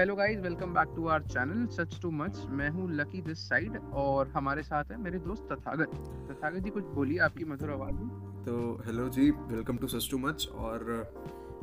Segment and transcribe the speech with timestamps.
[0.00, 2.36] Hello guys welcome back to our channel such too much.
[2.50, 5.90] मैं हूँ lucky this side और हमारे साथ है मेरे दोस्त तथागत।
[6.28, 8.08] तथागत जी कुछ बोलिए आपकी मधुर आवाज़ में।
[8.44, 8.54] तो
[8.86, 10.88] hello ji welcome to such too much और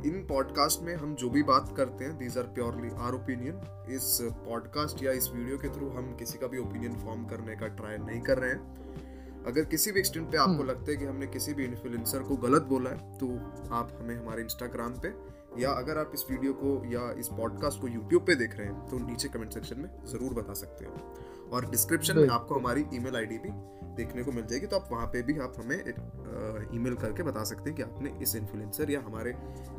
[0.05, 4.17] इन पॉडकास्ट में हम जो भी बात करते हैं these are purely our opinion इस
[4.45, 7.97] पॉडकास्ट या इस वीडियो के थ्रू हम किसी का भी ओपिनियन फॉर्म करने का ट्राई
[7.97, 11.27] नहीं कर रहे हैं। अगर किसी भी एक्सटेंट पे आपको हम्म। लगता है कि हमने
[11.29, 13.33] किसी भी इन्फ्लुएंसर को गलत बोला है तो
[13.75, 15.09] आप हमें हमारे इंस्टाग्राम पे
[15.51, 18.85] या अगर आप इस वीडियो को या इस पॉडकास्ट को यूट्यूब पे देख रहे हैं
[18.87, 20.91] तो नीचे कमेंट सेक्शन में ज़रूर बता सकते हो।
[21.53, 23.49] और डिस्क्रिप्शन में आपको हमारी ईमेल आईडी भी
[23.97, 25.77] देखने को मिल जाएगी तो आप वहाँ पे भी आप हमें
[26.75, 29.33] ईमेल करके बता सकते हैं कि आपने इस इन्फ्लुएंसर या हमारे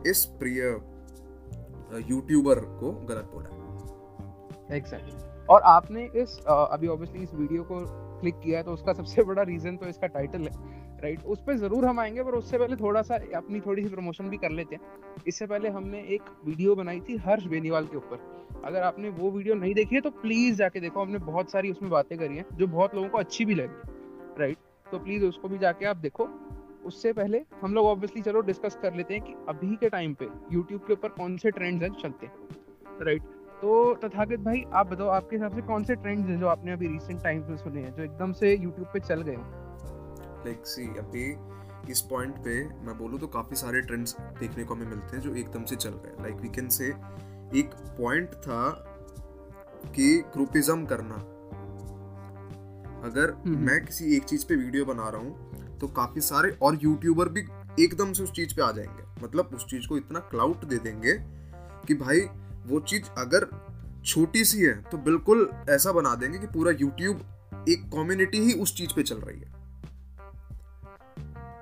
[0.06, 0.62] इस प्रिय
[2.08, 7.78] यूट्यूबर को गलत बोला। एग्जैक्टली और आपने इस अभी ऑब्वियसली इस वीडियो को
[8.20, 10.50] क्लिक किया है तो उसका सबसे बड़ा रीजन तो इसका टाइटल है।
[11.02, 14.28] राइट उस पर ज़रूर हम आएँगे, पर उससे पहले थोड़ा सा अपनी थोड़ी सी प्रमोशन
[14.28, 18.62] भी कर लेते हैं। इससे पहले हमने एक वीडियो बनाई थी हर्ष बेनीवाल के ऊपर।
[18.64, 21.90] अगर आपने वो वीडियो नहीं देखी है तो प्लीज़ जाके देखो, हमने बहुत सारी उसमें
[21.90, 25.58] बातें करी हैं, जो बहुत लोगों को अच्छी भी लगी राइट तो प्लीज़ उसको भी
[25.58, 26.28] जाके आप देखो।
[26.86, 30.28] उससे पहले हम लोग ऑब्वियसली चलो डिस्कस कर लेते हैं कि अभी के टाइम पे
[30.52, 33.22] यूट्यूब के ऊपर कौन से ट्रेंड्स हैं चलते हैं। राइट
[33.60, 36.88] तो तथागत भाई, आप बताओ, आपके हिसाब से कौन से ट्रेंड्स हैं जो आपने अभी
[36.88, 39.66] रिसेंट टाइम्स में सुने हैं, जो एकदम से यूट्यूब पे चल गए हो?
[40.44, 41.25] लाइक सी अभी
[41.92, 45.34] इस पॉइंट पे मैं बोलूँ तो काफ़ी सारे ट्रेंड्स देखने को हमें मिलते हैं जो
[45.34, 46.89] एकदम से चल गए लाइक वी कैन से
[47.61, 48.70] एक पॉइंट था
[49.86, 51.14] कि ग्रुपिज्म करना।
[53.05, 56.78] अगर हम्म। मैं किसी एक चीज़ पे वीडियो बना रहा हूँ तो काफ़ी सारे और
[56.83, 57.41] यूट्यूबर भी
[57.84, 61.12] एकदम से उस चीज़ पे आ जाएँगे। मतलब उस चीज़ को इतना क्लाउड दे देंगे
[61.86, 62.20] कि भाई
[62.67, 63.48] वो चीज़ अगर
[64.06, 68.77] छोटी सी है तो बिल्कुल ऐसा बना देंगे कि पूरा यूट्यूब एक कम्युनिटी ही उस
[68.77, 69.58] चीज़ पे चल रही है।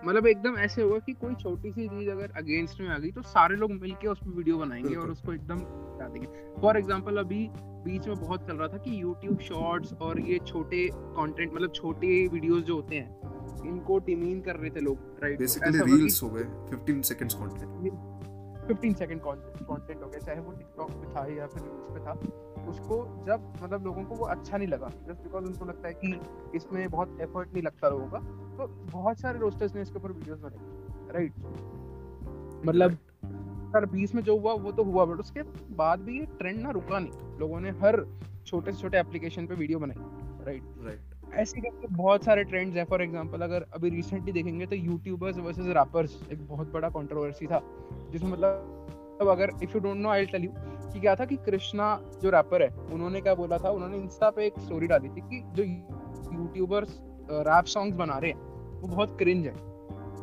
[0.06, 3.22] मतलब एकदम ऐसे होगा कि कोई छोटी सी चीज़ अगर अगेंस्ट में आ गई तो
[3.22, 6.28] सारे लोग मिलके उस पर वीडियो बनाएँगे और उसको एकदम हटा देंगे।
[6.60, 7.48] फॉर एग्जांपल अभी
[7.86, 12.26] बीच में बहुत चल रहा था कि YouTube शॉर्ट्स और ये छोटे कंटेंट मतलब छोटे
[12.28, 13.34] वीडियोस जो होते हैं
[13.68, 17.92] इनको डिमीन कर रहे थे लोग राइट बेसिकली रील्स हो गए 15 सेकंड्स कंटेंट
[18.70, 22.12] 15 सेकंड कंटेंट हो गया चाहे वो टिकटॉक पे था या फिर रील्स पे था।
[22.68, 26.20] उसको जब मतलब लोगों को वो अच्छा नहीं लगा जस्ट बिकॉज़ उनको लगता है कि
[26.54, 28.18] इसमें बहुत एफर्ट नहीं लगता लोगों का
[28.56, 31.32] तो बहुत सारे रोस्टर्स ने इसके ऊपर वीडियोस बनाई राइट
[32.66, 32.98] मतलब?
[33.66, 35.42] सर बीस में जो हुआ वो तो हुआ बट उसके
[35.76, 38.04] बाद भी ये ट्रेंड ना रुका नहीं। लोगों ने हर
[38.46, 42.84] छोटे से छोटे एप्लीकेशन पे वीडियो बनाई राइट राइट ऐसे करके बहुत सारे ट्रेंड्स हैं।
[42.84, 47.60] फॉर एग्जांपल अगर अभी रिसेंटली देखेंगे तो यूट्यूबर्स वर्सेस रैपर्स एक बहुत बड़ा कंट्रोवर्सी था
[48.12, 50.50] जिसमें मतलब अब अगर if you don't know I tell you
[50.92, 51.88] कि क्या था कि कृष्णा
[52.22, 53.70] जो रैपर है उन्होंने क्या बोला था?
[53.70, 55.62] उन्होंने इंस्टा पे एक स्टोरी डाली थी कि जो
[56.32, 57.00] यूट्यूबर्स
[57.30, 58.38] रैप सॉन्ग्स बना रहे हैं।
[58.80, 59.54] वो बहुत क्रिंज है।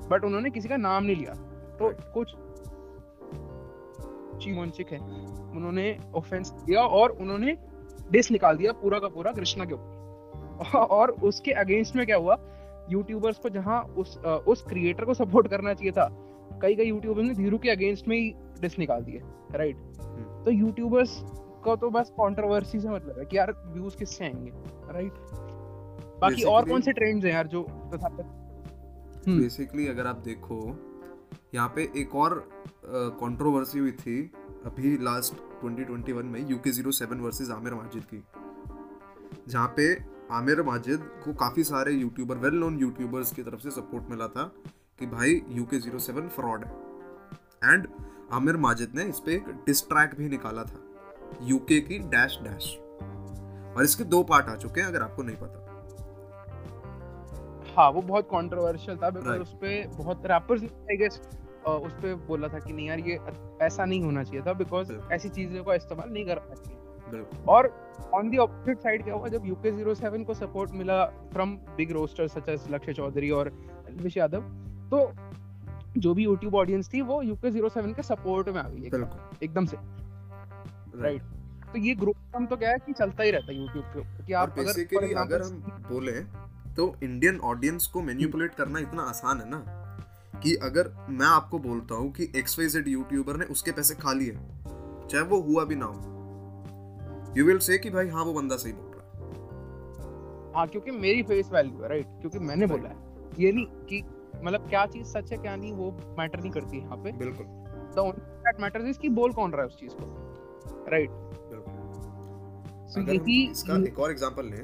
[0.09, 1.33] बट उन्होंने किसी का नाम नहीं लिया।
[1.79, 2.29] तो कुछ
[4.43, 4.99] चीमोनचिक है।
[5.57, 7.57] उन्होंने ऑफेंस किया और उन्होंने
[8.11, 12.37] डिस निकाल दिया पूरा का पूरा कृष्णा के ऊपर। और उसके अगेंस्ट में क्या हुआ?
[12.89, 16.09] यूट्यूबर्स को जहाँ उस उस क्रिएटर को सपोर्ट करना चाहिए था
[16.61, 19.21] कई कई यूट्यूबर्स ने धीरू के अगेंस्ट में ही डिस निकाल दिए
[19.51, 19.77] राइट
[20.45, 21.21] तो यूट्यूबर्स
[21.65, 24.51] का तो बस कंट्रोवर्सी से मतलब है कि यार व्यूज़ किससे आएँगे
[24.93, 25.13] राइट
[26.23, 27.65] बाकी और कौन से ट्रेंड्स हैं यार जो।
[29.27, 30.59] बेसिकली अगर आप देखो
[31.55, 32.33] यहाँ पे एक और
[32.85, 34.19] कंट्रोवर्सी हुई थी
[34.65, 35.33] अभी लास्ट
[35.63, 38.23] 2021 में UK zero seven versus Aamir Majid की
[39.47, 39.85] जहाँ पे
[40.31, 44.43] आमिर माजिद को काफ़ी सारे यूट्यूबर वेल नोन यूट्यूबर्स की तरफ़ से सपोर्ट मिला था
[44.99, 46.71] कि भाई यूके ज़ीरो सेवन फ्रॉड है।
[47.65, 47.87] एंड
[48.33, 50.79] आमिर माजिद ने इस पे एक डिस्ट्रैक भी निकाला था
[51.43, 52.75] यूके की डैश डैश
[53.75, 55.62] और इसके दो पार्ट आ चुके हैं अगर आपको नहीं पता।
[57.75, 59.41] हाँ वो बहुत कंट्रोवर्शियल था बिकॉज़ Right.
[59.41, 61.19] उस पे बहुत रैपर्स आई गेस
[61.67, 63.17] उस पे बोला था कि नहीं यार ये
[63.65, 67.67] ऐसा नहीं होना चाहिए था बिकॉज़। ऐसी चीज़ों का इस्तेमाल नहीं करना चाहिए। और
[68.13, 71.91] ऑन दी ऑपोजिट साइड क्या हुआ जब यूके ज़ीरो सेवन को सपोर्ट मिला from big
[71.91, 73.47] roster such as Lakshya Chaudhary और
[73.87, 74.41] अल्पेश यादव
[74.91, 75.11] तो
[75.97, 78.87] जो भी यूट्यूब ऑडियंस थी वो यूके ज़ीरो सेवन के सपोर्ट में आ गई
[79.43, 79.77] एकदम से।
[81.01, 81.21] राइट
[81.73, 84.33] तो ये ग्रुप हम तो क्या है कि चलता ही रहता है यूट्यूब पे कि
[84.33, 86.11] आप अगर बेसिकली अगर हम बोले
[86.77, 89.63] तो इंडियन ऑडियंस को मैनिपुलेट करना इतना आसान है ना?
[90.43, 94.13] कि अगर मैं आपको बोलता हूँ कि एक्स वाई जेड यूट्यूबर ने उसके पैसे खा
[94.13, 98.55] लिए चाहे वो हुआ भी ना हो यू विल से कि भाई हाँ वो बंदा
[98.55, 99.11] सही बोल रहा है।
[100.55, 102.95] हाँ क्योंकि मेरी फेस वैल्यू है राइट क्योंकि मैंने बोला है।
[103.39, 104.03] ये नहीं कि
[104.43, 107.45] मतलब क्या चीज़ सच है क्या नहीं वो मैटर नहीं करती यहाँ पे। बिल्कुल।
[107.95, 111.73] The only that matters is कि बोल कौन रहा है उस चीज़ को राइट बिल्कुल।
[112.93, 114.63] सो अगर इसका एक और एग्जांपल लें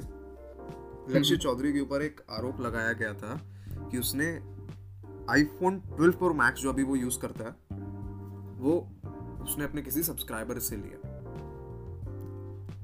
[1.18, 3.42] लक्ष्य चौधरी के ऊपर एक आरोप लगाया गया था
[3.90, 4.40] कि उसने
[5.30, 7.80] आईफोन 12 प्रो मैक्स जो अभी वो यूज़ करता है
[8.58, 8.88] वो
[9.44, 11.08] उसने अपने किसी सब्सक्राइबर से लिया।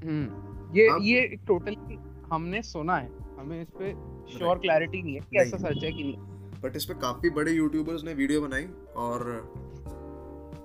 [0.05, 0.47] हम्म।
[0.77, 1.99] ये अब- ये टोटली
[2.33, 3.91] हमने सुना है। हमें इस पे
[4.37, 6.17] श्योर क्लैरिटी नहीं है कि ऐसा सच है कि नहीं।
[6.61, 9.53] बट इस पे काफ़ी बड़े यूट्यूबर्स ने वीडियो बनाई और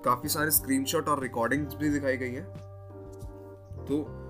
[0.05, 2.45] काफ़ी सारे स्क्रीनशॉट और रिकॉर्डिंग्स भी दिखाई गई हैं।
[3.85, 4.22] तो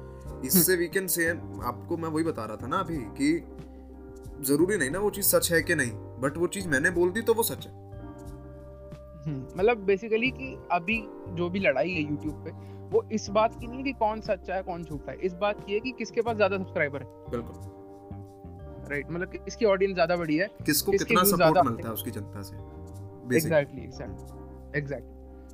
[0.46, 3.30] इससे वी कैन से आपको मैं वही बता रहा था ना अभी कि
[4.46, 5.92] ज़रूरी नहीं ना वो चीज़ सच है कि नहीं
[6.22, 7.72] बट वो चीज़ मैंने बोल दी तो वो सच है।
[9.26, 10.98] हम्म, मतलब बेसिकली कि अभी
[11.36, 12.52] जो भी लड़ाई है यूट्यूब पे
[12.90, 15.74] वो इस बात की नहीं कि कौन सच्चा है कौन झूठा है इस बात की
[15.74, 17.72] है कि किसके पास ज़्यादा सब्सक्राइबर है। बिल्कुल।
[18.90, 22.12] राइट मतलब कि किसकी ऑडियंस ज़्यादा बड़ी है किसको किसके कितना सपोर्ट मिलता है उसकी
[22.12, 22.56] जनता से.
[23.36, 25.13] एग्जैक्टली एग्जैक्टली एग्जैक्टली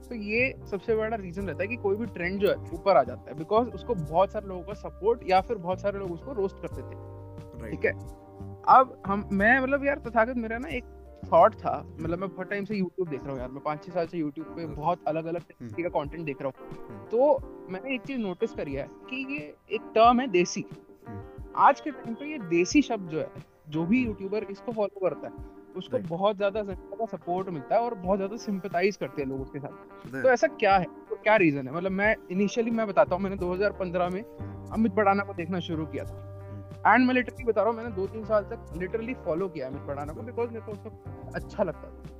[0.09, 3.03] तो ये सबसे बड़ा रीजन रहता है कि कोई भी ट्रेंड जो है ऊपर आ
[3.03, 6.33] जाता है बिकॉज़ उसको बहुत सारे लोगों का सपोर्ट या फिर बहुत सारे लोग उसको
[6.33, 7.17] रोस्ट करते थे
[7.59, 7.71] Right.
[7.71, 7.91] ठीक है
[8.69, 10.83] अब हम मैं मतलब यार तथागत मेरा ना एक
[11.23, 13.91] थॉट था मतलब मैं बहुत टाइम से यूट्यूब देख रहा हूँ यार मैं पाँच छह
[13.91, 17.05] साल से यूट्यूब पे। बहुत अलग अलग हम्म। तरीके का कंटेंट देख रहा हूँ हम्म।
[17.07, 19.39] तो मैंने एक चीज़ नोटिस करी है कि ये
[19.75, 20.65] एक टर्म है देसी
[21.07, 24.99] हम्म। आज के टाइम पे ये देसी शब्द जो है जो भी यूट्यूबर इसको फॉलो
[24.99, 26.09] करता है उसको Right.
[26.09, 29.69] बहुत ज़्यादा का सपोर्ट मिलता है और बहुत ज़्यादा सिंपैथाइज करते हैं लोग उसके साथ।
[29.69, 30.23] Right.
[30.23, 30.85] तो ऐसा क्या है?
[31.09, 31.73] तो क्या रीजन है?
[31.73, 34.23] मतलब मैं इनिशियली मैं बताता हूँ मैंने 2015 में
[34.71, 36.25] अमित बड़ाना को देखना शुरू किया था।
[36.87, 39.81] एंड मैं लिटरली बता रहा हूँ मैंने दो तीन साल तक लिटरली फॉलो किया अमित
[39.81, 42.17] बड़ाना को बिकॉज़ मेरे को उसका अच्छा लगता था।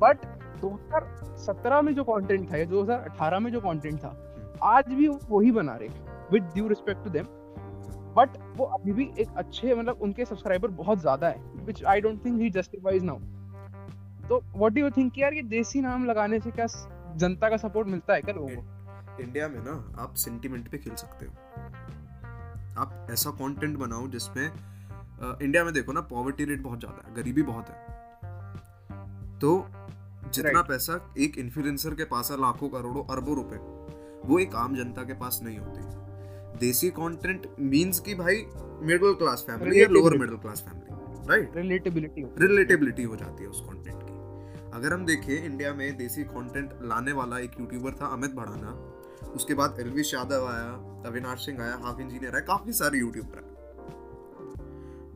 [0.00, 0.26] बट
[0.60, 4.16] 2017 में जो कंटेंट था या 2018 में जो कंटेंट था
[4.64, 5.88] आज भी वही बना रहे
[6.32, 7.26] with due respect to them
[8.16, 12.24] but वो अभी भी एक अच्छे मतलब उनके सब्सक्राइबर बहुत ज़्यादा है which I don't
[12.24, 13.18] think he justifies now
[14.28, 16.66] तो व्हाट डू यू थिंक यार ये देसी नाम लगाने से क्या
[17.16, 19.22] जनता का सपोर्ट मिलता है क्या लोगों को?
[19.22, 19.72] इंडिया में ना
[20.02, 21.32] आप सेंटिमेंट पे खेल सकते हो।
[22.78, 24.46] आप ऐसा कंटेंट बनाओ जिसमें
[25.42, 27.76] इंडिया में देखो ना पॉवर्टी रेट बहुत ज़्यादा है गरीबी बहुत है।
[29.38, 29.50] तो
[30.26, 30.68] जितना Right.
[30.68, 33.56] पैसा एक इन्फ्लुएंसर के पास है लाखों करोड़ों अरबों रुपए
[34.28, 36.05] वो एक आम जनता के पास नहीं होती।
[36.60, 38.44] देसी कंटेंट मींस कि भाई
[38.82, 43.60] मिडिल क्लास फैमिली या lower middle class family right relatability relatability हो जाती है उस
[43.60, 48.34] कंटेंट की। अगर हम देखें इंडिया में देसी कंटेंट लाने वाला एक यूट्यूबर था अमित
[48.34, 48.72] भड़ाना।
[49.26, 50.70] उसके बाद एलविश यादव आया
[51.06, 53.54] अविनाश सिंह आया हाफ़ इंजीनियर आया काफ़ी सारे यूट्यूबर आए।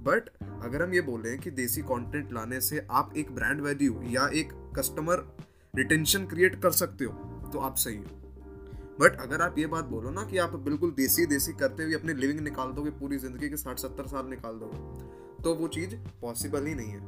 [0.04, 0.28] बट
[0.64, 4.52] अगर हम ये बोले कि देसी कंटेंट लाने से आप एक ब्रांड वैल्यू या एक
[4.78, 5.26] कस्टमर
[5.74, 8.19] रिटेंशन क्रिएट कर सकते हो तो आप सही हो।
[9.00, 12.14] बट अगर आप ये बात बोलो ना कि आप बिल्कुल देसी देसी करते हुए अपनी
[12.14, 16.66] लिविंग निकाल दोगे पूरी ज़िंदगी के साठ सत्तर साल निकाल दोगे तो वो चीज़ पॉसिबल
[16.66, 17.00] ही नहीं है।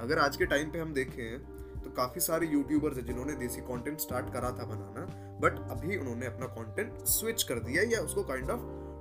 [0.00, 4.00] अगर आज के टाइम पे हम देखें तो काफ़ी सारे यूट्यूबर्स हैं जिन्होंने देसी कंटेंट
[4.00, 5.04] स्टार्ट करा था बनाना
[5.40, 8.60] बट अभी उन्होंने अपना कंटेंट स्विच कर दिया या उसको काइंड ऑफ़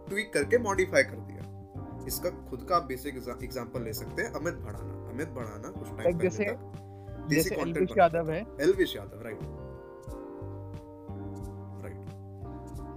[0.10, 4.56] ट्वीक करके मॉडिफाई कर दिया। इसका खुद का आप बेसिक एग्जांपल ले सकते हैं अमित
[4.56, 9.40] भड़ाना। अमित भड़ाना कुछ टाइम पहले तक देसी कंटेंट यादव है। एलविश यादव राइट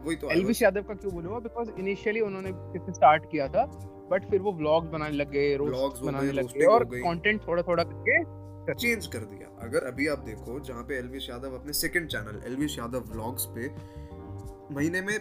[0.08, 3.64] वही तो एलविश यादव का क्यों बोलूँगा बिकॉज़ इनिशियली उन्होंने किससे स्टार्ट किया था
[4.10, 7.84] बट फिर वो व्लॉग्स बनाने लग गए रोस्ट बनाने लग गए और कंटेंट थोड़ा थोड़ा
[7.84, 8.16] करके
[8.74, 12.78] चेंज कर दिया। अगर अभी आप देखो जहाँ पे एलविश यादव अपने second channel Elvish
[12.78, 13.68] Yadav vlogs पे
[14.74, 15.18] महीने में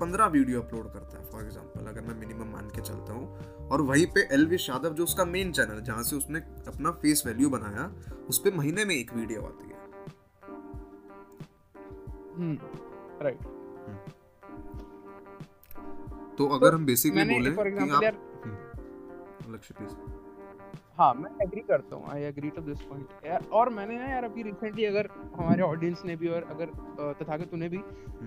[0.00, 3.82] पंद्रह वीडियो अपलोड करता है फॉर एग्जांपल अगर मैं मिनिमम मान के चलता हूँ। और
[3.82, 6.38] वहीं पे एलविश यादव जो उसका मेन चैनल जहाँ से उसने
[6.68, 7.90] अपना फेस वैल्यू बनाया
[8.28, 9.76] उस पे महीने में एक वीडियो आती है।
[12.36, 12.58] हम्म
[13.22, 13.40] राइट
[16.38, 18.16] तो अगर हम बेसिकली बोले फॉर कि एग्जांपल यार
[19.52, 19.94] लक्ष्य प्लीज़
[20.98, 24.42] हाँ मैं एग्री करता हूँ I agree to this point और मैंने ना यार अभी
[24.42, 26.66] रिसेंटली अगर हमारे ऑडियंस ने भी और अगर
[27.22, 27.78] तथागत तूने भी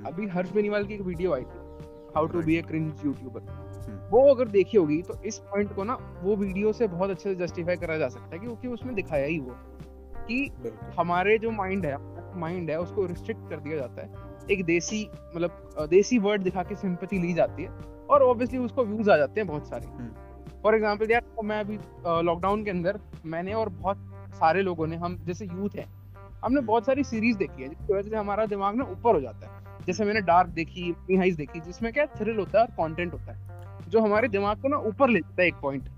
[0.06, 1.60] अभी हर्ष बेनीवाल की एक वीडियो आई थी
[2.16, 5.98] how to be a cringe YouTuber वो अगर देखी होगी तो इस पॉइंट को ना
[6.24, 9.40] वो वीडियो से बहुत अच्छे से जस्टिफाई करा जा सकता है क्योंकि उसमें दिखाया ही
[9.40, 9.56] वो
[10.28, 10.52] कि
[11.00, 11.98] हमारे जो माइंड है
[12.40, 16.76] माइंड है उसको रिस्ट्रिक्ट कर दिया जाता है। एक देसी मतलब देसी वर्ड दिखा के
[16.76, 19.88] सिंपैथी ली जाती है। और ऑब्वियसली उसको व्यूज़ आ जाते हैं बहुत सारे।
[20.64, 21.78] फॉर एग्जांपल यार तो मैं अभी
[22.24, 23.98] लॉकडाउन के अंदर मैंने और बहुत
[24.36, 25.86] सारे लोगों ने हम जैसे यूथ है
[26.44, 29.48] हमने बहुत सारी सीरीज़ देखी है जिसकी वजह से हमारा दिमाग ना ऊपर हो जाता
[29.48, 33.32] है। जैसे मैंने डार्क देखी हाइज देखी जिसमें क्या थ्रिल होता है और कंटेंट होता
[33.32, 35.90] है जो हमारे दिमाग को ना ऊपर ले जाता है एक पॉइंट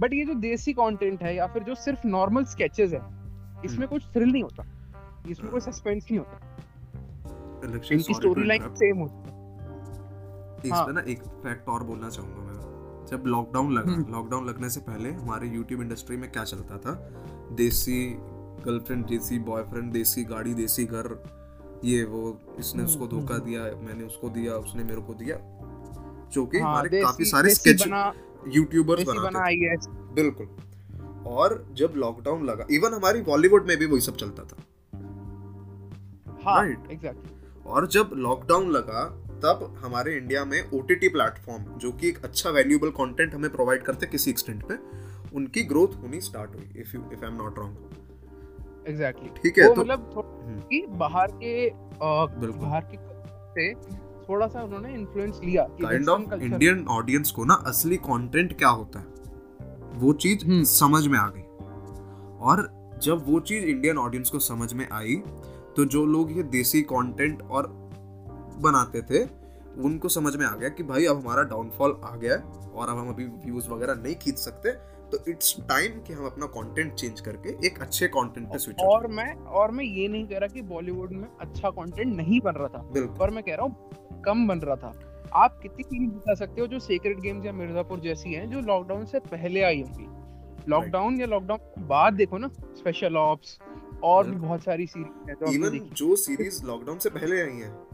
[0.00, 3.00] बट ये जो देसी कंटेंट है या फिर जो सिर्फ़ नॉर्मल स्केचेस है
[3.64, 4.64] इसमें कुछ थ्रिल नहीं होता
[5.30, 6.40] इसमें कोई सस्पेंस नहीं होता।
[7.94, 9.35] इनकी स्टोरी लाइन सेम होती है।
[10.66, 14.70] इस हाँ। पे ना एक फैक्ट और बोलना चाहूँगा मैं जब लॉकडाउन लगा। लॉकडाउन लगने
[14.70, 16.94] से पहले हमारे यूट्यूब इंडस्ट्री में क्या चलता था
[17.56, 17.98] देसी
[18.64, 21.16] गर्लफ्रेंड देसी बॉयफ्रेंड देसी गाड़ी देसी घर
[21.84, 22.20] ये वो
[22.58, 25.36] इसने हम्म, उसको धोखा हम्म। दिया मैंने उसको दिया उसने मेरे को दिया
[26.32, 27.86] जो कि हाँ, हमारे काफ़ी सारे स्केच
[28.54, 29.76] यूट्यूबर्स बना बनाते
[30.14, 30.48] बिल्कुल
[31.26, 34.64] और जब लॉकडाउन लगा इवन हमारी बॉलीवुड में भी वही सब चलता था
[36.44, 36.90] हाँ Right.
[36.92, 39.00] एग्जैक्टली और जब लॉकडाउन लगा
[39.42, 43.82] तब हमारे इंडिया में ओ टी प्लेटफॉर्म जो कि एक अच्छा वैल्यूएबल कंटेंट हमें प्रोवाइड
[43.82, 44.78] करते किसी एक्सटेंट पे
[45.36, 49.74] उनकी ग्रोथ होनी स्टार्ट हुई if you if I am not wrong exactly ठीक है
[49.74, 51.70] तो मतलब हम्म, कि बाहर के
[52.02, 52.96] बाहर के
[53.56, 53.74] से
[54.28, 58.98] थोड़ा सा उन्होंने इन्फ्लुएंस लिया काइंड ऑफ़ इंडियन ऑडियंस को ना असली कंटेंट क्या होता
[58.98, 59.06] है?
[59.94, 61.42] वो चीज़ हम्म। समझ में आ गई।
[62.40, 62.68] और
[63.02, 65.16] जब वो चीज़ इंडियन ऑडियंस को समझ में आई
[65.76, 67.85] तो जो लोग ये देसी कंटेंट और
[68.58, 69.24] बनाते थे
[69.82, 72.98] उनको समझ में आ गया कि भाई अब हमारा डाउनफॉल आ गया है और अब
[72.98, 74.70] हम अभी व्यूज़ वगैरह नहीं खींच सकते
[75.10, 79.06] तो इट्स टाइम कि हम अपना कंटेंट चेंज करके एक अच्छे कंटेंट पे स्विच और
[79.06, 82.68] मैं और मैं ये नहीं कह रहा कि बॉलीवुड में अच्छा कंटेंट नहीं बन रहा
[82.68, 83.90] था पर मैं कह रहा हूँ
[84.22, 84.92] कम बन रहा था।
[85.34, 89.04] आप कितनी चीज़ बता सकते हो जो सीक्रेट गेम्स या मिर्जापुर जैसी हैं जो लॉकडाउन
[89.04, 90.06] से पहले आई होंगी।
[90.68, 93.58] लॉकडाउन या लॉकडाउन के बाद देखो ना स्पेशल ऑप्स
[94.04, 95.34] और भी बहुत सारी सीरीज़ है
[95.88, 97.86] जो सीरीज़ लॉकडाउन से पहले आई हैं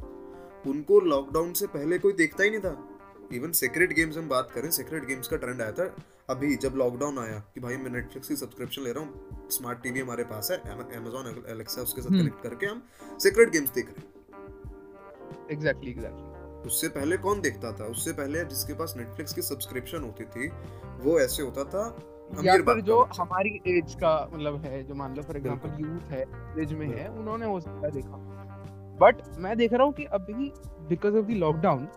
[0.67, 2.89] उनको लॉकडाउन से पहले कोई देखता ही नहीं था।
[3.33, 5.85] इवन सीक्रेट गेम्स हम बात करें सीक्रेट गेम्स का ट्रेंड आया था।
[6.31, 10.01] अभी जब लॉकडाउन आया कि भाई मैं नेटफ्लिक्स की सब्सक्रिप्शन ले रहा हूँ स्मार्ट टीवी
[10.01, 10.59] हमारे पास है
[10.97, 12.83] अमेजोन एलेक्सा उसके साथ हम्म। कनेक्ट करके हम
[13.19, 14.11] सीक्रेट गेम्स देख रहे हैं।
[15.51, 16.31] एग्जैक्टली एग्जैक्टली
[16.67, 17.87] उससे पहले कौन देखता था?
[17.87, 20.49] उससे पहले जिसके पास नेटफ्लिक्स की सब्सक्रिप्शन होती थी
[21.01, 21.85] वो ऐसे होता था
[22.45, 26.23] या फिर जो हमारी एज का मतलब है जो मान लो फॉर एग्जांपल यूथ है
[26.63, 28.17] एज में है उन्होंने सकता देखा।
[29.01, 30.53] बट मैं देख रहा हूँ कि अभी
[30.89, 31.89] बिकॉज़ ऑफ़ द लॉकडाउन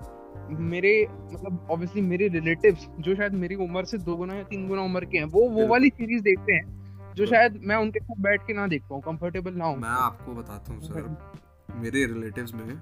[0.61, 0.91] मेरे
[1.33, 5.05] मतलब ऑब्वियसली मेरे रिलेटिव्स जो शायद मेरी उम्र से दो गुना या तीन गुना उम्र
[5.05, 8.53] के हैं वो वो वाली सीरीज़ देखते हैं जो शायद मैं उनके साथ बैठ के
[8.53, 12.73] ना देख पाऊँ कंफर्टेबल ना हूँ। मैं आपको बताता हूँ सर मेरे रिलेटिव्स में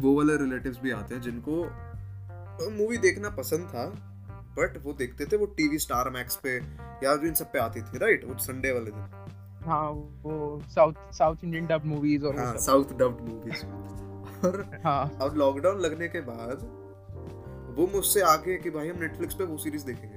[0.00, 1.62] वो वाले रिलेटिव्स भी आते हैं जिनको
[2.78, 3.86] मूवी देखना पसंद था
[4.58, 6.56] बट वो देखते थे वो टीवी स्टार मैक्स पे
[7.04, 9.27] या जो इन सब पे आती थी राइट वो संडे वाले दिन।
[9.68, 9.88] हाँ
[10.22, 13.64] वो south south Indian dub movies और हाँ साउथ डब्ड मूवीज़
[14.46, 16.66] और हाँ। अब लॉकडाउन लगने के बाद
[17.78, 20.16] वो मुझसे आके कि भाई हम नेटफ्लिक्स पे वो सीरीज़ देखेंगे।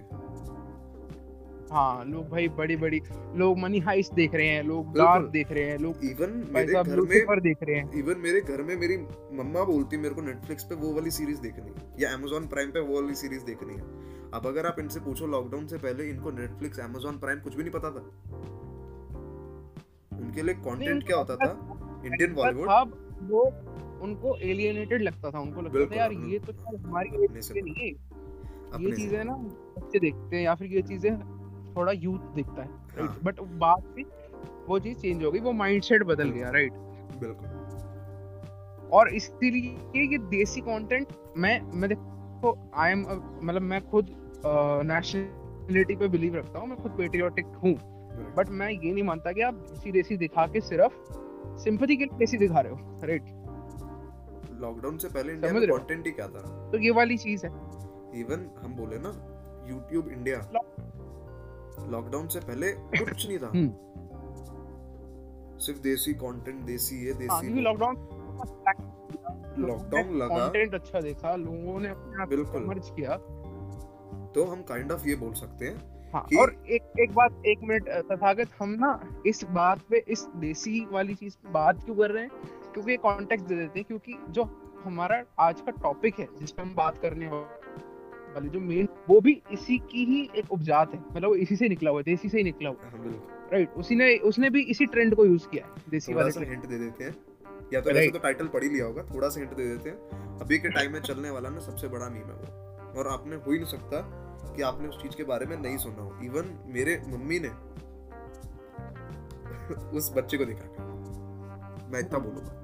[1.72, 3.00] हाँ लोग भाई बड़ी बड़ी
[3.36, 7.00] लोग मनी हाइस्ट देख रहे हैं लोग डार्क देख रहे हैं लोग इवन मेरे घर
[7.02, 8.98] में देख रहे हैं। इवन मेरे घर में मेरी
[9.38, 12.80] मम्मा बोलती मेरे को नेटफ्लिक्स पे वो वाली सीरीज़ देखनी है या Amazon प्राइम पे
[12.80, 13.82] वो वाली सीरीज़ देखनी है।
[14.34, 17.74] अब अगर आप इनसे पूछो लॉकडाउन से पहले इनको नेटफ्लिक्स Amazon प्राइम कुछ भी नहीं
[17.74, 18.04] पता था।
[20.32, 21.52] उनके लिए कंटेंट क्या होता था?
[22.06, 22.70] इंडियन बॉलीवुड
[23.32, 23.42] वो
[24.04, 27.88] उनको एलियनेटेड लगता था उनको लगता था यार ये तो हमारी एज के नहीं है।
[28.84, 31.18] ये चीज़ें ना बच्चे देखते हैं या फिर ये चीज़ें
[31.76, 32.70] थोड़ा यूथ देखता है
[33.00, 34.04] हाँ। बट बाद में
[34.68, 36.74] वो चीज़ चेंज हो गई वो माइंडसेट बदल गया राइट
[37.20, 41.08] बिल्कुल। और इसीलिए ये देसी कंटेंट
[41.38, 43.06] मैं मैं देखो आई एम
[43.44, 44.16] मतलब मैं खुद
[44.86, 47.76] नेशनलिटी पे बिलीव रखता हूँ मैं खुद पेट्रियोटिक हूँ।
[48.38, 50.94] बट मैं ये नहीं मानता कि आप देसी देसी दिखा के सिर्फ़
[51.58, 53.24] सिंपथी के लिए देसी दिखा रहे हो राइट
[54.62, 56.12] लॉकडाउन से पहले इंडिया में कंटेंट ही?
[56.12, 56.70] क्या था?
[56.72, 57.52] तो ये वाली चीज़ है।
[58.20, 59.10] इवन हम बोले ना
[59.70, 60.38] यूट्यूब इंडिया
[61.90, 63.72] लॉकडाउन से पहले कुछ नहीं था। हम्म।
[65.58, 67.96] सिर्फ़ देसी कंटेंट देसी हाँ देसी लॉकडाउन
[69.58, 73.18] लॉकडाउन लगा। कंटेंट अच्छा देखा लोगों ने अपने बिल्कुल। मर्ज किया।
[74.36, 77.14] तो हम काइंड kind ऑफ़ of ये बोल सकते हैं हाँ कि- और एक एक
[77.14, 81.84] बात एक मिनट तथागत हम ना इस बात पे इस देसी वाली चीज़ पे बात
[81.86, 82.32] क्यों कर रहे हैं?
[82.74, 84.44] क्योंकि कॉन्टेक्स्ट दे देते हैं क्योंकि जो
[84.84, 89.42] हमारा आज का टॉपिक है जिस पे हम बात करने वाले जो मेन वो भी
[89.52, 92.44] इसी की ही एक उपजात है। मतलब इसी से निकला हुआ है देसी से ही
[92.44, 93.12] निकला हुआ हाँ, है
[93.54, 96.66] राइट उसी ने उसने भी इसी ट्रेंड को यूज़ किया है देसी वाले सा हिंट
[96.66, 97.16] दे देते हैं।
[97.74, 99.98] या तो वैसे तो टाइटल पढ़ ही लिया होगा थोड़ा सा हिंट दे देते हैं।
[100.40, 103.52] अभी के टाइम में चलने वाला ना सबसे बड़ा मीम है वो। और आपने हो
[103.52, 104.21] ही नहीं सकता
[104.56, 107.50] कि आपने उस चीज़ के बारे में नहीं सुना हो। इवन मेरे मम्मी ने
[109.98, 110.84] उस बच्चे को देखा
[111.94, 112.60] मैं इतना बोलूँगा।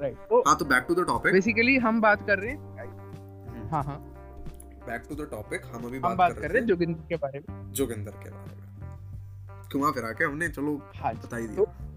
[0.00, 3.82] राइट तो हाँ तो back to the topic basically हम बात कर रहे हैं हाँ
[3.84, 3.98] हाँ।
[4.86, 7.72] बैक टू द टॉपिक हम अभी हम बात कर रहे हैं जोगिंदर के बारे में।
[7.72, 11.90] जोगिंदर के बारे में। घुमा फिरा के हमने चलो हाँ बता ही तो दिया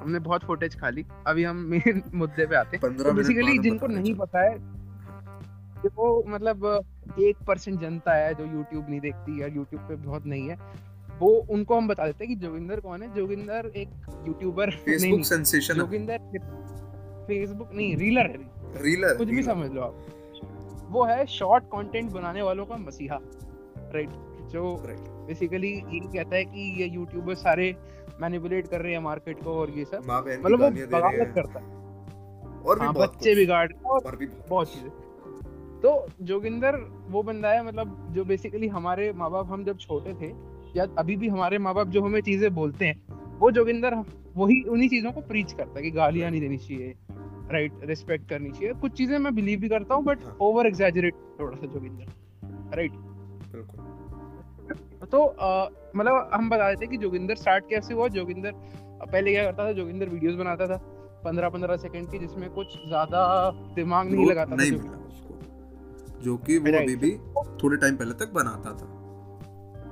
[0.00, 3.86] हमने बहुत फुटेज खा ली। अभी हम मेन मुद्दे पे आते हैं। तो बेसिकली जिनको
[3.86, 4.54] नहीं पता है
[5.88, 6.64] वो मतलब
[7.20, 10.56] एक परसेंट जनता है जो यूट्यूब नहीं देखती या यूट्यूब पे बहुत नहीं है।
[11.18, 13.14] वो उनको हम बता देते हैं कि जोगिंदर कौन है?
[13.14, 13.88] जोगिंदर एक
[14.26, 16.18] YouTuber Facebook sensation Joginder
[17.28, 22.42] Facebook नहीं रीलर है। रीलर कुछ भी समझ लो आप। वो है शॉर्ट कंटेंट बनाने
[22.42, 23.18] वालों का मसीहा
[23.94, 24.10] राइट
[24.52, 27.74] जो बेसिकली ये कहता है कि ये यूट्यूबर सारे
[28.20, 30.02] मैनिपुलेट कर रहे हैं मार्केट को और ये सब।
[30.44, 31.66] मतलब वो बगावत करता है।
[32.62, 34.90] और भी हाँ बच्चे बिगाड़ रहे और भी बहुत चीज़ें।
[35.82, 35.90] तो
[36.22, 36.76] जोगिंदर
[37.10, 40.32] वो बंदा है मतलब जो बेसिकली हमारे माँ बाप हम जब छोटे थे
[40.76, 43.94] या अभी भी हमारे माँ बाप जो हमें चीज़ें बोलते हैं वो जोगिंदर
[44.36, 46.94] वही उन्हीं चीज़ों को प्रीच करता है कि गालियाँ नहीं देनी चाहिए
[47.52, 51.56] राइट रिस्पेक्ट करनी चाहिए। कुछ चीज़ें मैं बिलीव भी करता हूँ बट। ओवर एग्जैजरेट थोड़ा
[51.56, 52.92] सा जोगिंदर राइट
[53.52, 55.24] बिल्कुल। तो
[55.96, 58.52] मतलब हम बता देते हैं कि जोगिंदर स्टार्ट कैसे हुआ। जोगिंदर
[59.02, 60.76] पहले क्या करता था जोगिंदर वीडियोस बनाता था
[61.24, 64.64] पंद्रह पंद्रह सेकंड की जिसमें कुछ ज़्यादा दिमाग नहीं लगाता था
[66.22, 67.10] जो कि वो अभी भी
[67.62, 68.86] थोड़े टाइम पहले तक बनाता था।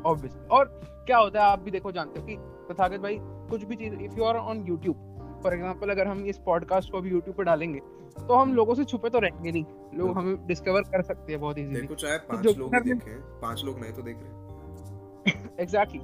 [0.06, 0.64] ऑब्वियसली और
[1.06, 2.37] क्या होता है आप भी देखो जानते हो कि
[2.70, 3.18] तथागत भाई
[3.50, 7.00] कुछ भी चीज़ if you are on YouTube for example अगर हम इस पॉडकास्ट को
[7.00, 7.80] भी यूट्यूब पे डालेंगे
[8.28, 11.40] तो हम लोगों से छुपे तो रहेंगे नहीं। लोग बिल्कुल। हमें डिस्कवर कर सकते हैं
[11.40, 16.00] बहुत इजीली देखो चाहे पाँच लोग देखें पाँच लोग नहीं तो देख रहे एग्जैक्टली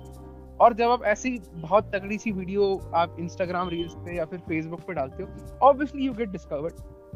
[0.61, 4.81] और जब आप ऐसी बहुत तगड़ी सी वीडियो आप इंस्टाग्राम रील्स पे या फिर फेसबुक
[4.81, 6.73] पे डालते हो ऑब्वियसली यू गेट डिस्कवर्ड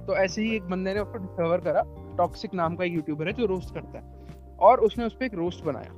[0.06, 1.82] तो ऐसे ही एक बंदे ने उसको डिस्कवर करा
[2.16, 4.26] टॉक्सिक नाम का एक यूट्यूबर है जो रोस्ट करता है।
[4.60, 5.90] और उसने उस पर एक रोस्ट बनाया।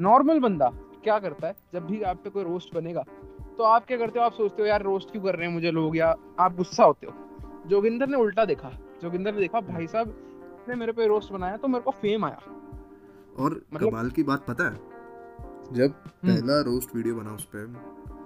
[0.00, 0.72] नॉर्मल बंदा
[1.04, 1.56] क्या करता है?
[1.74, 3.04] जब भी आप पे कोई रोस्ट बनेगा
[3.58, 4.24] तो आप क्या करते हो?
[4.24, 5.96] आप सोचते हो यार रोस्ट क्यों कर रहे हैं मुझे लोग?
[5.96, 7.12] या आप गुस्सा होते हो।
[7.66, 8.70] जोगिंदर ने उल्टा देखा।
[9.02, 10.16] जोगिंदर ने देखा भाई साहब
[10.68, 12.42] ने मेरे पे रोस्ट बनाया तो मेरे को फेम आया।
[13.38, 14.89] और मतलब- कमाल की बात पता है?
[15.72, 17.64] जब हम्म। पहला रोस्ट वीडियो बना उस पे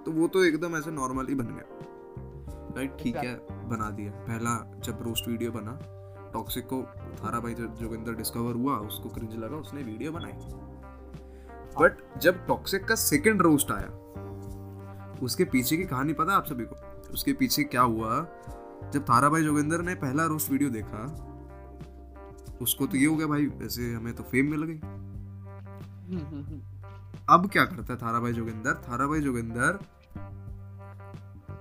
[0.03, 1.65] तो वो तो एकदम ऐसे नॉर्मल ही बन गया।
[2.77, 3.35] राइट ठीक है
[3.69, 5.79] बना दिया। पहला जब रोस्ट वीडियो बना
[6.33, 6.81] टॉक्सिक को
[7.15, 10.31] थारा भाई जोगिंदर डिस्कवर हुआ उसको क्रिंज लगा उसने वीडियो बनाई।
[11.79, 13.89] बट जब टॉक्सिक का सेकंड रोस्ट आया
[15.23, 16.75] उसके पीछे की कहानी पता है आप सभी को?
[17.13, 18.19] उसके पीछे क्या हुआ?
[18.93, 21.05] जब थारा भाई जोगिंदर ने पहला रोस्ट वीडियो देखा
[22.61, 24.79] उसको तो ये हो गया भाई वैसे हमें तो फेम मिल गई।
[26.05, 26.61] हम्म, हम्म।
[27.29, 28.73] अब क्या करता है थारा भाई जोगिंदर?
[28.87, 29.79] थारा भाई जोगिंदर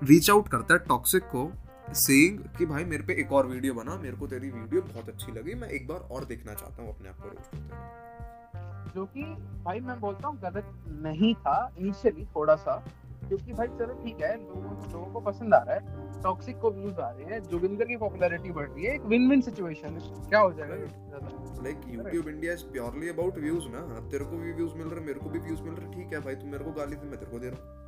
[0.08, 1.50] रीच आउट करता है टॉक्सिक को
[1.94, 5.32] सेइंग कि भाई मेरे पे एक और वीडियो बना, मेरे को तेरी वीडियो बहुत अच्छी
[5.32, 9.22] लगी, मैं एक बार और देखना चाहता हूँ अपने आप को रोस्ट जो कि
[9.64, 10.66] भाई मैं बोलता हूँ, गलत
[11.02, 12.76] नहीं था इनिशियली थोड़ा सा
[13.28, 17.00] क्योंकि भाई चलो ठीक है लोगों लोगों को पसंद आ रहा है टॉक्सिक को व्यूज़
[17.00, 20.40] आ रहे हैं जोगिंदर की पॉपुलैरिटी बढ़ रही है एक विन विन सिचुएशन है। क्या
[20.40, 20.74] हो जाएगा
[21.64, 25.04] like YouTube India is purely about views ना। अब तेरे को भी व्यूज़ मिल रहे
[25.06, 27.18] मेरे को भी व्यूज़ मिल रहे ठीक है भाई तू मेरे को गाली दे मैं
[27.18, 27.82] तेरे को दे रहा हूँ।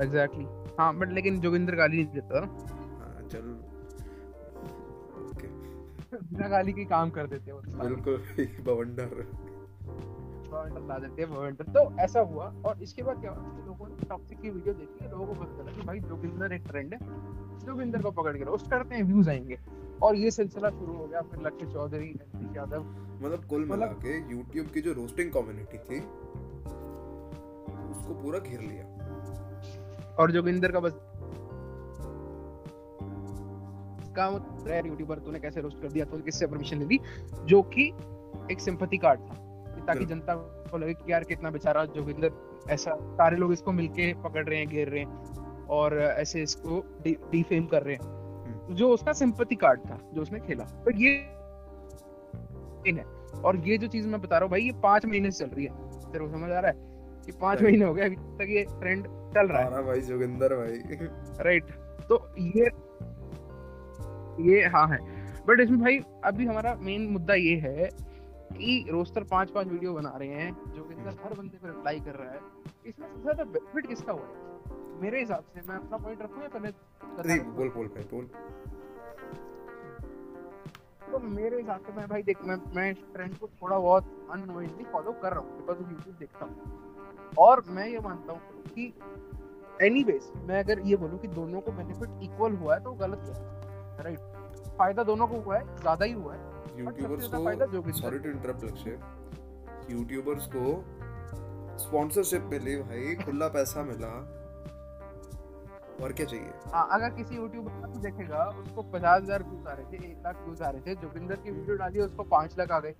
[0.00, 0.46] एग्जैक्टली
[0.78, 2.40] हाँ बट लेकिन जोगिंदर गाली नहीं देता।
[3.00, 3.50] हाँ चल।
[5.22, 5.48] ओके
[6.14, 8.16] बिना गाली के काम कर देते हैं बिल्कुल
[8.64, 9.26] बवंडर।
[10.50, 13.66] बवंडर ला देते हैं बवंडर तो ऐसा हुआ और इसके बाद क्या हुआ?
[13.66, 16.64] लोगों ने टॉक्सिक की वीडियो देखी है लोगों को पता चला कि भाई जोगिंदर एक
[16.66, 16.98] ट्रेंड है।
[17.58, 19.60] जोगिंदर को पकड़ के रोस्ट करते हैं व्यूज़ आएँगे।
[20.02, 22.84] और ये सिलसिला शुरू हो गया फिर लक्ष्य चौधरी रणदीप यादव।
[23.22, 25.98] मतलब कुल मिला मतलब- के यूट्यूब की जो रोस्टिंग कम्युनिटी थी
[27.90, 28.84] उसको पूरा घेर लिया।
[30.18, 30.92] और जोगिंदर का बस
[34.16, 34.34] काम
[34.86, 36.04] यूट्यूबर तूने कैसे रोस्ट कर दिया?
[36.04, 37.00] तूने किससे परमिशन ले ली
[37.44, 37.88] जो कि
[38.52, 39.49] एक सिंपैथी कार्ड था।
[39.86, 40.34] ताकि जनता
[40.70, 42.30] को लगे कि यार कितना बेचारा जोगिंदर
[42.70, 47.66] ऐसा सारे लोग इसको मिलके पकड़ रहे हैं घेर रहे हैं और ऐसे इसको डिफेम
[47.66, 51.10] कर रहे हैं। जो उसका सिंपैथी कार्ड था जो उसने खेला। तो ये
[52.86, 53.04] है।
[53.44, 55.64] और ये जो चीज़ मैं बता रहा हूँ भाई ये पाँच महीने से चल रही
[55.64, 55.72] है।
[56.12, 56.76] तेरे को समझ आ रहा है
[57.26, 60.98] कि पाँच महीने हो गए अभी तक ये ट्रेंड चल रहा है। भाई जोगिंदर भाई।
[61.44, 61.64] राइट
[62.08, 62.70] तो ये
[64.42, 64.98] ये हाँ है।
[65.46, 67.88] बट इसमें भाई अभी हमारा मेन मुद्दा ये है
[68.50, 72.00] कि रोस्टर पाँच पाँच वीडियो बना रहे हैं जो कि अंदर हर बंदे को रिप्लाई
[72.00, 72.40] कर रहा है।
[72.86, 74.48] इसमें सबसे ज़्यादा बेनिफिट किसका हुआ है?
[75.02, 78.24] मेरे हिसाब से मैं अपना पॉइंट रखूँ या पहले बोल बोल भाई बोल।
[81.12, 85.12] तो मेरे हिसाब से मैं भाई देख मैं मैं ट्रेंड को थोड़ा बहुत अननोइंगली फॉलो
[85.22, 88.92] कर रहा हूँ बिकॉज़ यूट्यूब देखता हूँ। और मैं ये मानता हूँ कि
[89.82, 94.04] एनीवेज मैं अगर ये बोलूँ कि दोनों को बेनिफिट इक्वल हुआ है तो गलत है
[94.04, 94.18] राइट
[94.78, 98.98] फ़ायदा दोनों को हुआ है ज़्यादा ही हुआ है। यूट्यूबर्स को sorry to interrupt Lakshya
[99.90, 100.64] YouTubers को
[101.78, 104.12] स्पॉन्सरशिप मिली भाई खुला पैसा मिला।
[106.00, 106.52] और क्या चाहिए?
[106.72, 110.36] हाँ अगर किसी यूट्यूबर को देखेगा उसको पचास हज़ार व्यूज़ आ रहे थे एक लाख
[110.44, 112.94] व्यूज़ आ रहे थे जोगिंदर की वीडियो डाली उसको पाँच लाख आ गए।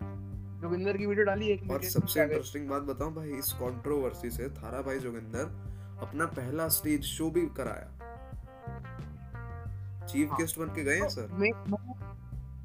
[0.63, 4.83] जोगिंदर की वीडियो डाली एक और सबसे इंटरेस्टिंग बात बताऊँ भाई इस कंट्रोवर्सी से थारा
[4.83, 5.45] भाई जोगिंदर
[6.03, 7.89] अपना पहला स्टेज शो भी कराया।
[10.07, 11.51] चीफ हाँ। गेस्ट बन के गए हैं तो सर मैं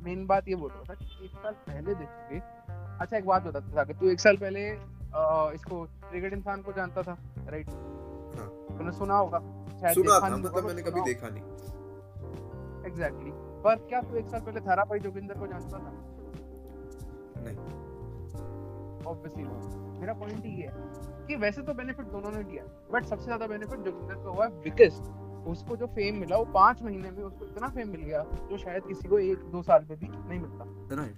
[0.06, 2.40] मेन बात ये बोल रहा था कि एक साल पहले देखोगे।
[3.02, 6.74] अच्छा एक बात बताता था कि तू एक साल पहले अ, इसको क्रिकेट इंसान को
[6.74, 7.18] जानता था
[7.50, 7.70] राइट
[8.38, 9.40] हाँ। तूने सुना होगा।
[9.82, 11.44] शायद सुना था मतलब मैंने कभी देखा नहीं।
[12.88, 13.32] एग्जैक्टली
[13.64, 15.92] पर क्या तू एक साल पहले थारा भाई जोगिंदर को जानता था?
[17.46, 17.58] नहीं।
[19.08, 19.44] ऑब्वियसली
[20.00, 23.80] मेरा पॉइंट ये है कि वैसे तो बेनिफिट दोनों ने लिया बट सबसे ज़्यादा बेनिफिट
[23.80, 25.00] जोगिंदर को हुआ बिकॉज़
[25.48, 28.84] उसको जो फेम मिला वो पाँच महीने में उसको इतना फेम मिल गया जो शायद
[28.88, 31.16] किसी को एक दो साल में भी नहीं मिलता। राइट.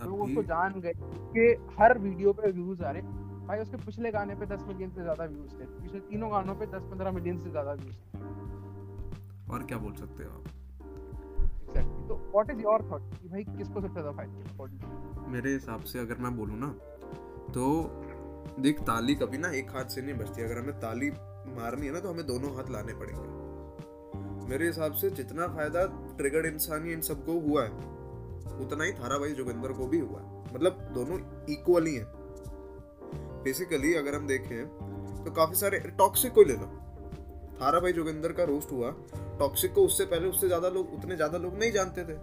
[0.00, 0.92] लोग अभी उसको जान गए
[1.32, 3.02] कि हर वीडियो पे व्यूज़ आ रहे
[3.46, 6.66] भाई उसके पिछले गाने पे 10 मिलियन से ज़्यादा व्यूज़ थे। पिछले तीनों गानों पे
[6.68, 10.44] 10-15 मिलियन से ज़्यादा व्यूज़ थे। और क्या बोल सकते हो आप.
[12.08, 16.16] तो व्हाट इज़ योर थॉट कि भाई किसको सबसे ज़्यादा फ़ायदा मेरे हिसाब से अगर
[16.18, 16.68] मैं बोलूँ ना
[17.54, 17.66] तो
[18.60, 21.10] देख ताली कभी ना एक हाथ से नहीं बजती। अगर हमें ताली
[21.52, 25.84] मारनी है ना तो हमें दोनों हाथ लाने पड़ेंगे। मेरे हिसाब से जितना फ़ायदा
[26.18, 27.70] ट्रिगर्ड इंसानी इन सबको हुआ है,
[28.60, 31.18] उतना ही थारा भाई जोगिंदर को भी हुआ मतलब दोनों
[31.50, 32.06] इक्वली हैं।
[33.44, 36.66] बेसिकली अगर हम देखें तो काफ़ी सारे टॉक्सिक को ले लो।
[37.60, 38.90] थारा भाई जोगिंदर का रोस्ट हुआ
[39.38, 42.14] टॉक्सिक को उससे पहले उससे ज़्यादा लोग, उतने ज़्यादा लोग नहीं जानते थे।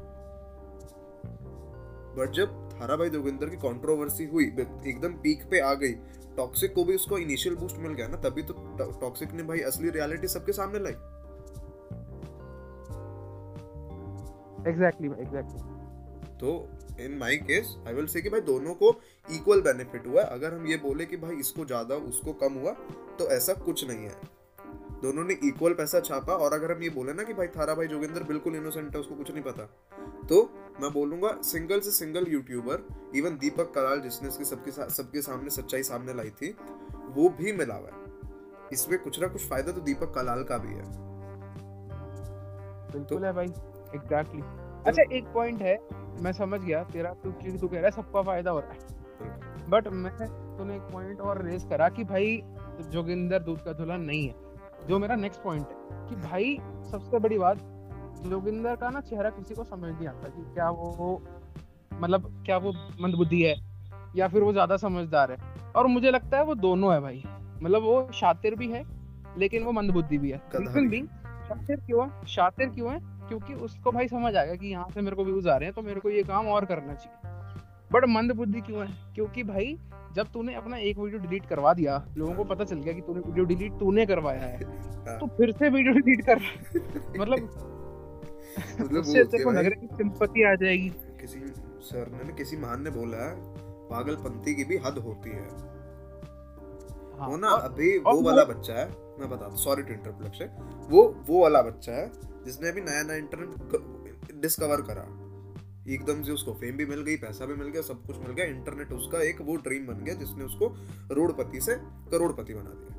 [2.16, 5.94] बट जब थारा भाई जोगिंदर की कंट्रोवर्सी हुई, एकदम पीक पे आ गई
[6.38, 8.54] टॉक्सिक को भी उसको इनिशियल बूस्ट मिल गया ना तभी तो
[9.02, 10.94] टॉक्सिक ने भाई असली रियलिटी सबके सामने लाई।
[14.70, 15.76] एग्जैक्टली एग्जैक्टली
[16.38, 16.54] तो
[17.02, 18.90] in my case I will say कि भाई दोनों को
[19.28, 22.72] इक्वल बेनिफिट हुआ अगर हम ये बोले कि भाई इसको ज़्यादा उसको कम हुआ
[23.20, 24.16] तो ऐसा कुछ नहीं है।
[25.02, 27.88] दोनों ने इक्वल पैसा छापा और अगर हम ये बोले ना कि भाई थारा भाई
[27.88, 29.66] जोगिंदर बिल्कुल इनोसेंट है उसको कुछ नहीं पता
[30.30, 30.42] तो
[30.82, 35.84] मैं बोलूँगा सिंगल से single YouTuber even Deepak Kalal जिसने इसके सबके सबके सामने सच्चाई
[35.84, 36.56] सामने लाई थी
[37.16, 38.06] वो भी मिला हुआ है।
[38.74, 40.84] इसमें कुछ ना कुछ फ़ायदा तो दीपक कलाल का भी है।
[42.88, 45.78] बिल्कुल तो, है भाई एग्जैक्टली तो, अच्छा एक पॉइंट है
[46.22, 48.80] मैं समझ गया तेरा तू क्योंकि तू कह रहा है सबका फ़ायदा हो रहा है।
[49.70, 50.12] बट मैं
[50.58, 52.42] तूने एक पॉइंट और रेज करा कि भाई
[52.92, 54.47] जोगिंदर दूध का दुल्हन नहीं है।
[54.88, 56.58] जो मेरा नेक्स्ट पॉइंट है कि भाई
[56.92, 57.58] सबसे बड़ी बात
[58.26, 61.22] जोगिंदर का ना चेहरा किसी को समझ नहीं आता कि क्या वो
[61.94, 63.56] मतलब क्या वो मंदबुद्धि है
[64.16, 65.38] या फिर वो ज़्यादा समझदार है।
[65.76, 67.24] और मुझे लगता है वो दोनों है भाई।
[67.64, 68.84] मतलब वो शातिर भी है
[69.38, 71.02] लेकिन वो मंदबुद्धि भी है। भी
[71.48, 72.26] शातिर क्यों है?
[72.28, 73.00] शातिर क्यों है?
[73.28, 75.82] क्योंकि उसको भाई समझ आएगा कि यहाँ से मेरे को व्यूज़ आ रहे हैं तो
[75.82, 77.47] मेरे को ये काम और करना चाहिए।
[77.92, 79.14] बट मंद बुद्धि क्यों है?
[79.16, 79.78] क्योंकि भाई
[80.16, 83.20] जब तूने अपना एक वीडियो डिलीट करवा दिया लोगों को पता चल गया कि तूने
[83.20, 84.64] वीडियो डिलीट तूने करवाया है।
[85.06, 86.36] हाँ। तो फिर से वीडियो डिलीट कर
[87.20, 87.50] मतलब
[88.82, 90.90] मतलब उससे तेरे को लग रहा है सिंपैथी आ जाएगी।
[91.22, 91.40] किसी
[91.82, 93.36] सर ने किसी महान ने बोला है
[93.90, 95.48] पागलपंती की भी हद होती है।
[97.20, 101.42] हाँ, वो ना अभी वो वाला बच्चा है मैं बता सॉरी टू इंटरप्ट वो वो
[101.42, 102.12] वाला बच्चा है
[102.46, 105.27] जिसने अभी नया नया इंटरनेट डिस्कवर करा।
[105.90, 108.46] एकदम से उसको फेम भी मिल गई पैसा भी मिल गया सब कुछ मिल गया
[108.46, 110.70] इंटरनेट उसका एक वो ड्रीम बन गया जिसने उसको
[111.10, 111.76] करोड़पति से
[112.12, 112.94] करोड़पति बना दिया।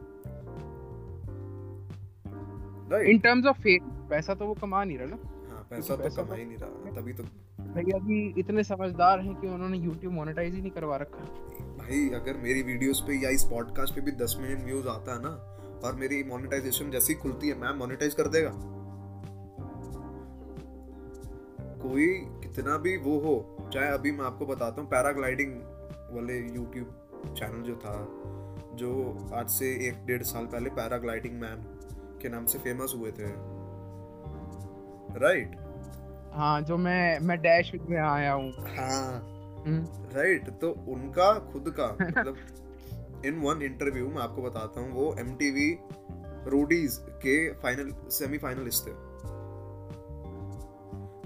[3.01, 5.19] इन टर्म्स ऑफ़ फेम पैसा तो वो कमा नहीं रहा ना।
[5.51, 6.69] हाँ पैसा तो कमा ही नहीं रहा
[7.01, 7.23] तभी तो
[7.75, 11.25] भैया भी इतने समझदार हैं कि उन्होंने YouTube मोनेटाइज ही नहीं करवा रखा।
[11.79, 15.23] भाई अगर मेरी वीडियोस पे या इस पॉडकास्ट पे भी 10 मिलियन व्यूज़ आता है
[15.23, 15.33] ना
[15.85, 18.53] और मेरी मोनेटाइजेशन जैसी खुलती है मैम मोनेटाइज कर देगा।
[21.83, 22.07] कोई
[22.59, 25.53] कितना भी वो हो चाहे अभी मैं आपको बताता हूँ पैराग्लाइडिंग
[26.15, 27.93] वाले यूट्यूब चैनल जो था
[28.77, 28.91] जो
[29.35, 31.63] आज से एक डेढ़ साल पहले पैराग्लाइडिंग मैन
[32.23, 33.29] के नाम से फ़ेमस हुए थे।
[35.21, 36.35] Right right?
[36.35, 39.23] हाँ जो मैं मैं डैश में आया हूँ। हाँ।
[40.17, 45.35] राइट तो उनका खुद का मतलब इन वन इंटरव्यू मैं आपको बताता हूँ वो एम
[45.35, 45.73] टी
[46.51, 48.93] रोडीज के फाइनल सेमीफाइनलिस्ट थे।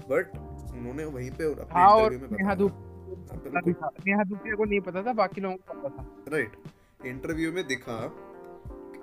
[0.07, 0.41] बट
[0.77, 2.53] उन्होंने वहीं पे अपने हाँ, इंटरव्यू में नेहा
[4.05, 7.97] नेहा दूसरे को नहीं पता था बाकी लोगों को पता था। राइट इंटरव्यू में दिखा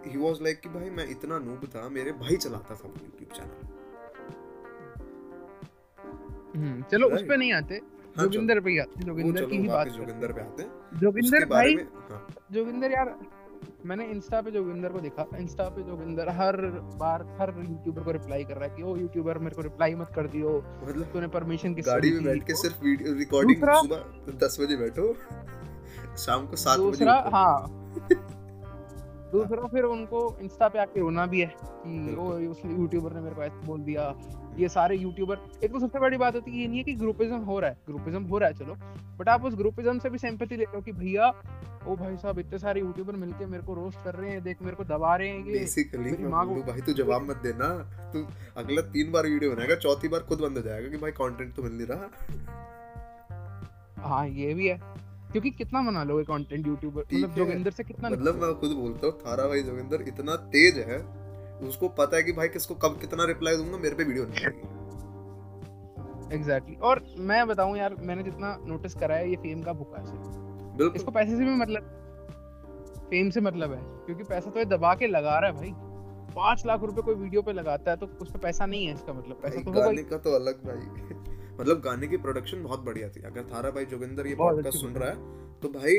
[0.07, 3.69] ही वाज लाइक कि भाई मैं इतना नूब था मेरे भाई चलाता था YouTube चैनल
[6.57, 10.33] हम्म चलो उस पे नहीं आते हाँ, जोगिंदर पे आते जोगिंदर की ही बात जोगिंदर
[10.33, 10.65] पे आते
[11.01, 11.75] जोगिंदर भाई
[12.11, 13.15] हाँ। जोगिंदर यार
[13.87, 16.57] मैंने इंस्टा पे जोगिंदर को देखा। इंस्टा पे जोगिंदर हर
[16.97, 20.11] बार हर यूट्यूबर को रिप्लाई कर रहा है कि ओ यूट्यूबर मेरे को रिप्लाई मत
[20.15, 24.59] कर दियो। मतलब तूने परमिशन किस गाड़ी में बैठ के सिर्फ़ वीडियो रिकॉर्डिंग सुबह 10
[24.61, 25.15] बजे बैठो।
[26.17, 27.57] शाम को 7 बजे दूसरा हाँ।
[29.33, 33.35] दूसरा फिर उनको इंस्टा पे आके रोना भी है। कि वो उस यूट्यूबर ने मेरे
[33.35, 34.15] को ऐसे बोल दिया।
[34.59, 37.37] ये सारे यूट्यूबर एक तो सबसे बड़ी बात होती है ये नहीं है कि ग्रुपिज्म
[37.37, 38.75] हो रहा है। ग्रुपिज्म हो रहा है चलो।
[39.19, 41.29] बट आप उस ग्रुपिज्म से भी सिंपैथी ले लो कि भैया
[41.89, 44.77] ओ भाई साहब इतने सारे यूट्यूबर मिलके मेरे को रोस्ट कर रहे हैं देख मेरे
[44.77, 47.69] को दबा रहे हैं ये बेसिकली मैं भाई तू जवाब मत देना।
[48.13, 51.55] तू अगला तीन बार वीडियो बनाएगा चौथी बार खुद बंद हो जाएगा कि भाई कंटेंट
[51.55, 52.09] तो मिल नहीं रहा।
[54.09, 54.79] हाँ ये भी है।
[55.33, 59.15] क्योंकि कितना बना लोगे कंटेंट यूट्यूबर मतलब जोगिंदर से कितना मतलब मैं खुद बोलता हूँ
[59.19, 60.99] थारा भाई जोगिंदर इतना तेज है
[61.69, 64.79] उसको पता है कि भाई किसको कब कितना रिप्लाई दूँगा मेरे पे वीडियो नहीं आएगी।
[66.35, 66.77] Exactly exactly.
[66.81, 70.05] और मैं बताऊँ यार मैंने जितना नोटिस करा है ये फेम का भूखा है।
[70.77, 71.83] बिल्कुल। इसको पैसे से भी मतलब
[73.11, 75.73] फेम से मतलब है क्योंकि पैसा तो ये दबा के लगा रहा है भाई।
[76.35, 79.13] पाँच लाख रुपए कोई वीडियो पे लगाता है तो उस पे पैसा नहीं है इसका
[79.13, 80.81] मतलब। पैसा तो गाने का तो अलग भाई।
[81.61, 85.09] मतलब गाने की प्रोडक्शन बहुत बढ़िया थी। अगर थारा भाई जोगिंदर ये पॉडकास्ट सुन रहा
[85.11, 85.17] है
[85.63, 85.99] तो भाई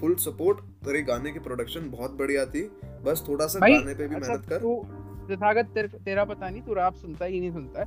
[0.00, 2.62] फुल सपोर्ट तेरे गाने की प्रोडक्शन बहुत बढ़िया थी।
[3.04, 4.58] बस थोड़ा सा गाने पे भी अच्छा मेहनत कर।
[5.26, 7.86] तथागत तेर, तेरा पता नहीं तू रैप सुनता है नहीं सुनता है।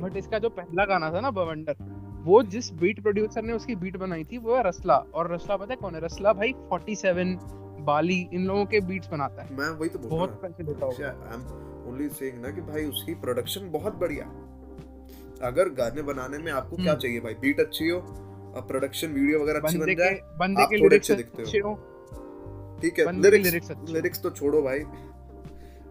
[0.00, 1.76] बट इसका जो पहला गाना था ना बवंडर
[2.24, 5.72] वो जिस बीट प्रोड्यूसर ने उसकी बीट बनाई थी वो है रसला। और रसला पता
[5.72, 6.00] है कौन है?
[6.00, 7.36] रसला भाई 47
[7.86, 10.94] बाली इन लोगों के बीट्स बनाता है। मैं वही तो बोल बहुत पैसे देता हूँ
[10.94, 11.42] आई एम
[11.88, 14.24] ओनली सेइंग ना कि भाई उसकी प्रोडक्शन बहुत बढ़िया
[15.42, 17.34] अगर गाने बनाने में आपको क्या हम्म। चाहिए भाई?
[17.34, 17.98] बीट अच्छी हो?
[18.56, 20.20] और प्रोडक्शन वीडियो वगैरह अच्छी बन जाए?
[20.38, 21.74] बंदे आप के थोड़े अच्छे दिखते हो।
[22.82, 24.78] ठीक है लिरिक्स लिरिक्स तो छोड़ो भाई।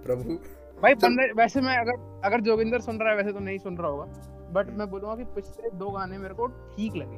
[0.06, 0.38] प्रभु।
[0.82, 3.88] भाई बंदे वैसे मैं अगर अगर जोगिंदर सुन रहा है वैसे तो नहीं सुन रहा
[3.88, 4.06] होगा।
[4.54, 7.18] बट। मैं बोलूँगा कि पिछले दो गाने मेरे को ठीक लगे।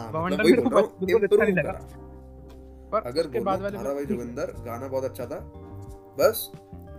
[0.00, 1.72] हाँ मतलब वही मेरे बोल को रहा हूँ बिल्कुल अच्छा नहीं लगा।
[2.92, 5.38] पर अगर उसके बाद वाले भाई जोगिंदर गाना बहुत अच्छा था।
[6.18, 6.50] बस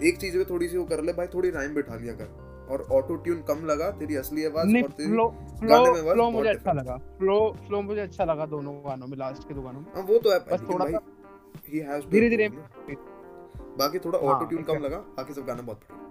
[0.04, 2.86] एक चीज़ में थोड़ी सी वो कर ले भाई थोड़ी राइम बिठा लिया कर और
[2.92, 5.28] ऑटो ट्यून कम लगा तेरी असली आवाज़ और तेरी फ्लो
[5.64, 9.48] गाने में फ्लो मुझे अच्छा लगा। फ्लो फ्लो मुझे अच्छा लगा दोनों गानों में लास्ट
[9.48, 11.00] के दो गानों में। हाँ वो तो है बस थोड़ा सा
[11.68, 15.82] ही हैज़ धीरे धीरे बाकी थोड़ा हाँ, ऑटो ट्यून कम लगा बाकी सब गाना बहुत
[15.82, 16.08] बढ़िया।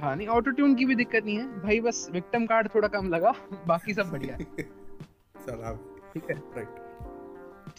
[0.00, 3.08] हाँ नहीं ऑटो ट्यून की भी दिक्कत नहीं है। भाई बस विक्टिम कार्ड थोड़ा कम
[3.08, 3.34] लगा
[3.66, 4.46] बाकी सब बढ़िया है।
[5.64, 5.74] हाँ
[6.14, 6.87] ठीक है। राइट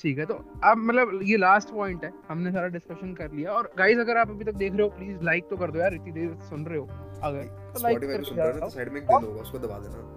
[0.02, 0.34] ठीक है तो
[0.64, 4.30] अब मतलब ये लास्ट पॉइंट है हमने सारा डिस्कशन कर लिया और गाइस अगर आप
[4.30, 6.78] अभी तक देख रहे हो प्लीज़ लाइक तो कर दो यार इतनी देर सुन रहे
[6.78, 6.86] हो
[7.24, 10.16] अगर तो लाइक सुन रहे हो तो साइड में एक बेल होगा उसको दबा देना।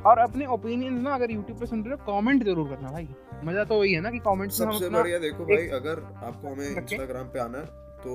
[0.00, 3.08] और अपने ओपिनियन ना अगर YouTube पे सुन रहे हो कमेंट ज़रूर करना भाई।
[3.44, 6.48] मज़ा तो वही है ना कि कमेंट्स में हम सबसे बढ़िया देखो भाई अगर आपको
[6.48, 7.64] हमें। इंस्टाग्राम पे आना है
[8.04, 8.12] तो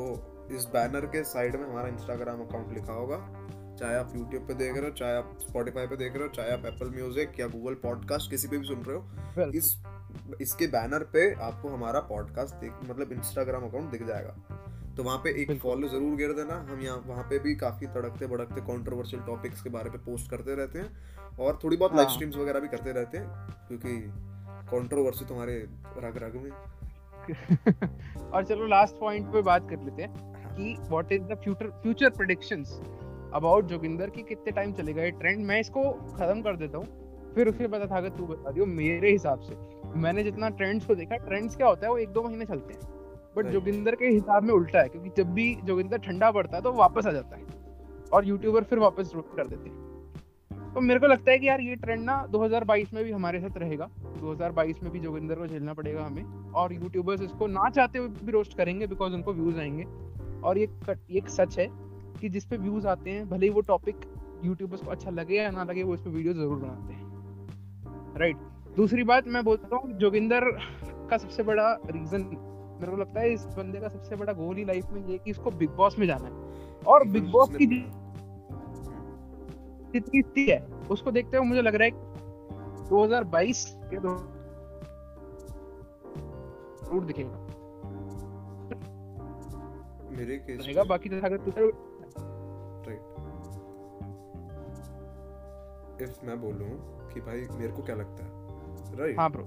[0.55, 3.17] इस बैनर के साइड में हमारा इंस्टाग्राम अकाउंट लिखा होगा।
[3.79, 6.51] चाहे आप यूट्यूब पे देख रहे हो चाहे आप स्पॉटिफाई पे देख रहे हो चाहे
[6.51, 9.75] आप एप्पल म्यूज़िक या गूगल पॉडकास्ट किसी पे भी सुन रहे हो इस
[10.41, 14.35] इसके बैनर पे आपको हमारा पॉडकास्ट दिख मतलब इंस्टाग्राम अकाउंट दिख जाएगा।
[14.97, 18.27] तो वहाँ पे एक फॉलो ज़रूर गिर देना। हम यहाँ वहाँ पे भी काफ़ी तड़कते
[18.27, 22.15] भड़कते कंट्रोवर्शियल टॉपिक्स के बारे में पोस्ट करते रहते हैं और थोड़ी बहुत लाइव हाँ।
[22.15, 23.27] स्ट्रीम्स वगैरह भी करते रहते हैं
[23.67, 23.97] क्योंकि
[24.71, 25.55] कंट्रोवर्सी तुम्हारे
[25.97, 26.51] रग रग में।
[28.31, 32.09] और चलो लास्ट पॉइंट पे बात कर लेते हैं कि what is the future future
[32.09, 32.79] predictions
[33.33, 37.47] about Joginder की कितने टाइम चलेगा ये ट्रेंड मैं इसको खत्म कर देता हूँ फिर
[37.49, 39.55] उसके बाद था तू बता दियो मेरे हिसाब से।
[39.95, 42.91] मैंने जितना ट्रेंड्स को देखा ट्रेंड्स क्या होता है वो एक दो महीने चलते हैं।
[43.37, 46.71] बट जोगिंदर के हिसाब में उल्टा है क्योंकि जब भी जोगिंदर ठंडा पड़ता है तो
[46.73, 47.43] वापस आ जाता है।
[48.13, 51.61] और यूट्यूबर फिर वापस शुरू कर देते हैं। तो मेरे को लगता है कि यार
[51.61, 53.89] ये ट्रेंड ना 2022 में भी हमारे साथ रहेगा।
[54.21, 58.31] 2022 में भी जोगिंदर को झेलना पड़ेगा हमें। और यूट्यूबर्स इसको ना चाहते हुए भी
[58.31, 59.85] रोस्ट करेंगे बिकॉज़ उनको व्यूज़ आएँगे।
[60.41, 61.67] और ये ये एक सच है
[62.21, 63.95] कि जिस पे व्यूज़ आते हैं भले ही वो टॉपिक
[64.45, 68.37] यूट्यूबर्स को अच्छा लगे या ना लगे वो इस पर वीडियो ज़रूर बनाते हैं। राइट
[68.75, 70.45] दूसरी बात मैं बोलता हूँ जोगिंदर
[71.09, 72.21] का सबसे बड़ा रीजन
[72.79, 75.31] मेरे को लगता है इस बंदे का सबसे बड़ा गोल ही लाइफ में ये कि
[75.31, 76.33] इसको बिग बॉस में जाना है।
[76.83, 77.65] और बिग बॉस की
[79.93, 80.59] जितनी स्थिति है
[80.91, 81.97] उसको देखते हुए मुझे लग रहा है कि
[82.89, 84.15] 2022 के दो
[86.83, 87.37] ज़रूर दिखेगा।
[90.17, 91.67] मेरे केस रहेगा बाकी तो अगर तुझे
[96.03, 96.71] इफ़ मैं बोलूँ
[97.13, 98.32] कि भाई मेरे को क्या लगता है?
[98.95, 99.43] राइट हाँ ब्रो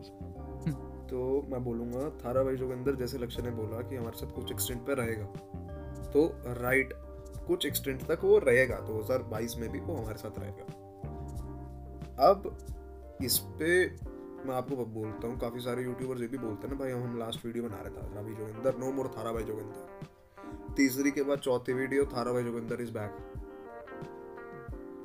[1.07, 4.81] तो मैं बोलूँगा थारा भाई जोगिंदर जैसे लक्ष्य ने बोला कि हमारे साथ कुछ एक्सटेंट
[4.87, 5.27] पे रहेगा।
[6.11, 6.27] तो
[6.61, 6.93] राइट
[7.47, 10.65] कुछ एक्सटेंट तक वो रहेगा 2022 में भी वो हमारे साथ रहेगा।
[12.31, 12.57] अब
[13.23, 13.71] इस पे
[14.47, 17.47] मैं आपको बोलता हूँ काफ़ी सारे यूट्यूबर्स ये भी बोलते हैं ना भाई हम लास्ट
[17.47, 20.75] वीडियो बना रहे थारा भाई जोगिंदर नो मोर थारा भाई जोगिंदर.
[20.77, 23.11] तीसरी के बाद चौथी वीडियो थारा भाई जोगिंदर इज़ बैक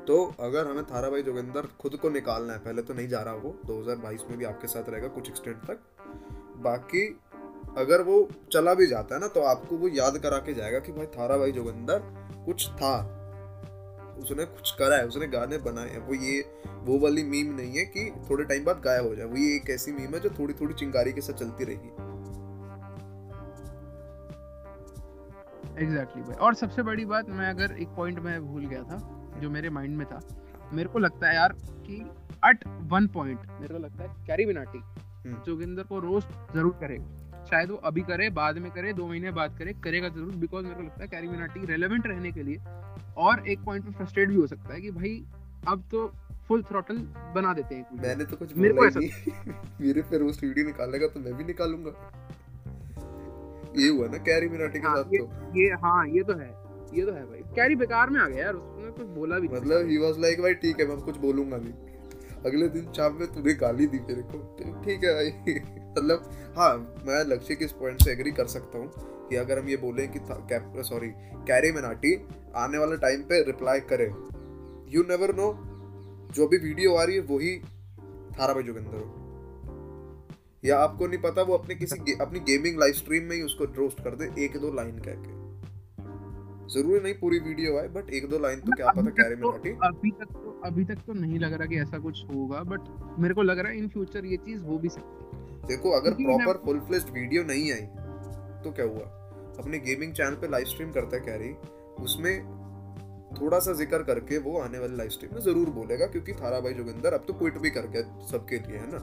[0.08, 3.34] तो अगर हमें थारा भाई जोगिंदर खुद को निकालना है, पहले तो नहीं जा रहा
[3.34, 5.80] वो 2022 में भी आपके साथ रहेगा कुछ एक्सटेंट तक।
[6.58, 7.20] बाकी
[7.78, 10.92] अगर वो चला भी जाता है ना तो आपको वो याद करा के जाएगा कि
[10.92, 12.02] भाई थारा भाई जोगिंदर
[12.46, 13.18] कुछ था।
[14.20, 17.86] उसने कुछ करा है, उसने गाने बनाए हैं। वो ये, वो वाली मीम नहीं है
[17.86, 20.54] कि थोड़े टाइम बाद गायब हो जाए। वो ये एक ऐसी मीम है जो थोड़ी
[20.54, 21.90] थोड़ी चिंगारी के साथ चलती रहेगी।
[25.84, 29.21] एग्जैक्टली exactly भाई। और सबसे बड़ी बात, मैं अगर एक पॉइंट मैं भूल गया था
[29.42, 30.20] जो मेरे माइंड में था।
[30.74, 31.54] मेरे को लगता है यार
[31.88, 31.96] कि
[32.46, 37.46] एट वन पॉइंट मेरे को लगता है कैरी बिनाटी हम्म। जोगिंदर को रोस्ट ज़रूर करेगा
[37.50, 40.76] शायद वो अभी करे बाद में करे दो महीने बाद करे करेगा ज़रूर बिकॉज़ मेरे
[40.76, 42.58] को लगता है कैरी बिनाटी रेलेवेंट रहने के लिए
[43.18, 45.24] और एक पॉइंट पे फ्रस्ट्रेट भी हो सकता है कि भाई
[45.68, 46.08] अब तो
[46.48, 46.98] फुल थ्रॉटल
[47.36, 49.10] बना देते हैं मैंने तो कुछ मेरे को नहीं।
[49.82, 51.92] मेरे पे रोस्ट वीडियो निकालेगा तो मैं भी निकालूँगा।
[53.78, 56.50] ये हुआ ना कैरी मिनाटी के हाँ, साथ तो। ये हाँ ये तो है।
[56.94, 59.88] ये तो है भाई। कैरी बेकार में आ गया यार उसने कुछ बोला भी मतलब
[59.90, 61.74] ही वाज लाइक भाई ठीक है मैं कुछ बोलूँगा नहीं।
[62.46, 64.38] अगले दिन शाम में तूने गाली दी मेरे को।
[64.84, 65.54] ठीक है भाई।
[65.92, 66.76] मतलब हाँ
[67.08, 68.92] मैं लक्ष्य के इस पॉइंट से एग्री कर सकता हूँ
[69.30, 70.20] कि अगर हम ये बोलें कि
[70.84, 71.08] सॉरी
[71.48, 72.16] कैरी मिनाटी
[72.56, 74.06] आने वाले टाइम पे रिप्लाई करे।
[74.94, 75.52] यू नेवर नो
[76.34, 77.58] जो भी वीडियो आ रही है वही
[78.40, 79.18] थारा भाई जोगिंदर हो।
[80.66, 83.66] या आपको नहीं पता वो अपने किसी गे, अपनी गेमिंग लाइव स्ट्रीम में ही उसको
[83.78, 85.41] रोस्ट कर दे एक दो लाइन कह के।
[86.74, 89.70] ज़रूरी नहीं पूरी वीडियो आए बट एक दो लाइन तो क्या पता कैरी तो मिनाटी
[89.88, 92.82] अभी तक तो अभी तक तो नहीं लग रहा कि ऐसा कुछ होगा बट
[93.20, 96.14] मेरे को लग रहा है इन फ्यूचर ये चीज़ हो भी सकती है देखो अगर
[96.14, 97.86] प्रॉपर फुल फ्लेज्ड वीडियो नहीं आई
[98.64, 99.06] तो क्या हुआ?
[99.60, 101.54] अपने गेमिंग चैनल पे लाइव स्ट्रीम करता है कैरी
[102.04, 102.34] उसमें
[103.32, 106.74] थोड़ा सा ज़िक्र करके वो आने वाले लाइव स्ट्रीम में ज़रूर बोलेगा क्योंकि थारा भाई
[106.74, 109.00] जोगिंदर अब तो क्विट भी कर गया सबके लिए है ना?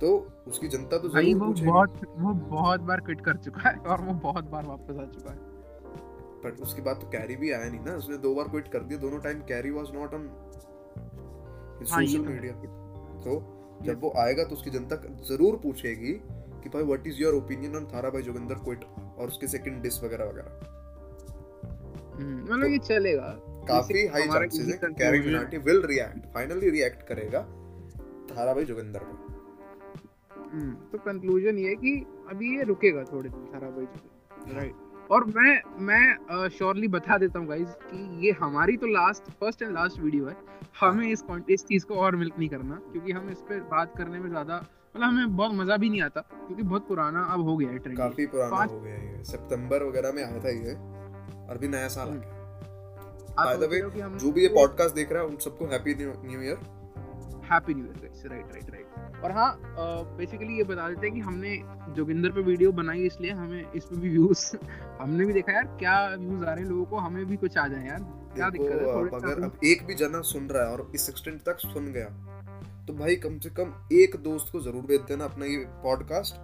[0.00, 0.08] तो
[0.48, 4.14] उसकी जनता तो ज़रूर वो बहुत वो बहुत बार क्विट कर चुका है और वो
[4.22, 5.45] बहुत बार वापस आ चुका है।
[6.46, 8.98] बट उसके बाद तो कैरी भी आया नहीं ना। उसने दो बार क्विट कर दिया
[9.00, 10.28] दोनों time Carry was not on
[11.84, 12.52] social तो मीडिया
[13.24, 13.34] तो
[13.84, 14.96] जब वो आएगा तो उसकी जनता
[15.28, 16.12] ज़रूर पूछेगी
[16.62, 18.84] कि भाई what is your opinion on Thara Bhai Joginder quit
[19.18, 20.72] और उसके सेकंड डिस वगैरह वगैरह।
[22.16, 23.28] हम्म, मतलब ये चलेगा।
[23.68, 27.40] काफ़ी हाई चांसेस है Carry Minati will react finally react करेगा
[28.30, 29.24] थारा भाई जोगिंदर पे
[30.46, 31.92] हम्म, तो कंक्लूजन ये है कि
[32.30, 34.74] अभी ये रुकेगा थोड़े दिन सारा भाई राइट
[35.10, 39.72] और मैं मैं श्योरली बता देता हूँ गाइज़ कि ये हमारी तो last first and
[39.72, 40.36] last video है।
[40.80, 44.18] हमें इस इस चीज़ को और मिल्क नहीं करना क्योंकि हम इस पे बात करने
[44.18, 44.56] में ज़्यादा
[44.96, 47.96] मतलब हमें बहुत मज़ा भी नहीं आता क्योंकि बहुत पुराना अब हो गया है ट्रेंड
[47.98, 50.74] काफ़ी पुराना हो गया ये। सितंबर वगैरह में आया था ये
[51.46, 55.12] और भी नया साल आ हम्म। गया। हो कि हम जो भी ये पॉडकास्ट देख
[55.12, 56.58] रहा है उन सबको happy new year
[57.52, 58.85] happy new year guys right right right
[59.24, 59.50] और हाँ
[60.16, 61.56] बेसिकली ये बता देते हैं कि हमने
[61.94, 64.56] जोगिंदर पे वीडियो बनाई इसलिए हमें इस इसमें भी व्यूज़
[65.00, 67.66] हमने भी देखा यार क्या व्यूज़ आ रहे हैं लोगों को हमें भी कुछ आ
[67.68, 68.00] जाए यार।
[68.34, 69.08] क्या दिक्कत है?
[69.20, 72.08] अगर अब एक भी जना सुन रहा है और इस एक्सटेंट तक सुन गया
[72.86, 76.34] तो भाई कम से कम एक दोस्त को ज़रूर भेज देना अपना ये पॉडकास्ट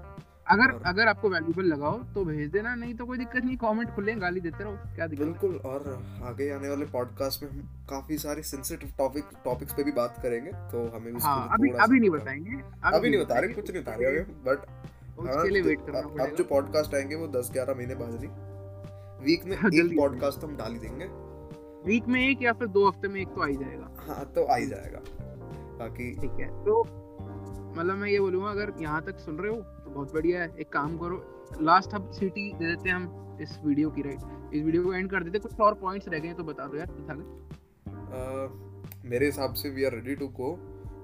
[0.47, 3.91] अगर और- अगर आपको वैल्यूबल लगाओ तो भेज देना नहीं तो कोई दिक्कत नहीं कमेंट
[3.91, 8.19] खुले गाली देते रहो क्या दिक्कत बिल्कुल और आगे आने वाले पॉडकास्ट में हम काफ़ी
[8.19, 12.11] सारे सेंसिटिव टॉपिक टॉपिक्स पे भी बात करेंगे तो हमें उसके हाँ अभी अभी नहीं
[12.11, 14.67] बताएँगे अभी नहीं बता रहे कुछ नहीं बता रहे बट
[15.19, 18.29] उसके लिए वेट करना पड़ेगा अब जो पॉडकास्ट आएँगे वो 10 11 महीने बाद नहीं
[19.25, 21.05] वीक में हाँ, एक पॉडकास्ट हम डाल ही देंगे।
[21.87, 24.45] वीक में एक या फिर दो हफ़्ते में एक तो आ ही जाएगा। हाँ तो
[24.45, 25.01] आ ही जाएगा।
[25.79, 26.83] बाकी ठीक है तो
[27.79, 30.97] मतलब मैं ये बोलूँगा अगर यहाँ तक सुन रहे हो बहुत बढ़िया है। एक काम
[30.99, 31.23] करो
[31.63, 35.11] लास्ट अब सीटी दे देते हैं हम इस वीडियो की राइट इस वीडियो को एंड
[35.11, 39.27] कर देते कुछ और पॉइंट्स रह गए हैं तो बता दो यार तथागत अ, मेरे
[39.27, 40.53] हिसाब से we are ready to go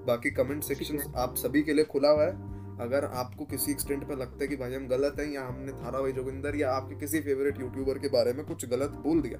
[0.07, 2.47] बाकी कमेंट सेक्शन आप सभी के लिए खुला हुआ है।
[2.81, 6.01] अगर आपको किसी एक्सटेंट पे लगता है कि भाई हम गलत हैं या हमने थारा
[6.01, 9.39] भाई जोगिंदर या आपके किसी फेवरेट यूट्यूबर के बारे में कुछ गलत बोल दिया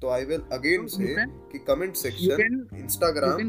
[0.00, 1.14] तो आई विल अगेन से
[1.52, 3.40] कि कमेंट सेक्शन इंस्टाग्राम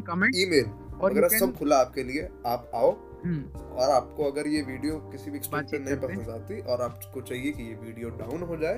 [0.44, 0.66] ईमेल
[1.04, 5.70] वगैरह सब खुला आपके लिए आप आओ। और आपको अगर ये वीडियो किसी भी एक्सटेंट
[5.70, 8.78] पे नहीं पसंद आती और आपको चाहिए कि ये वीडियो डाउन हो जाए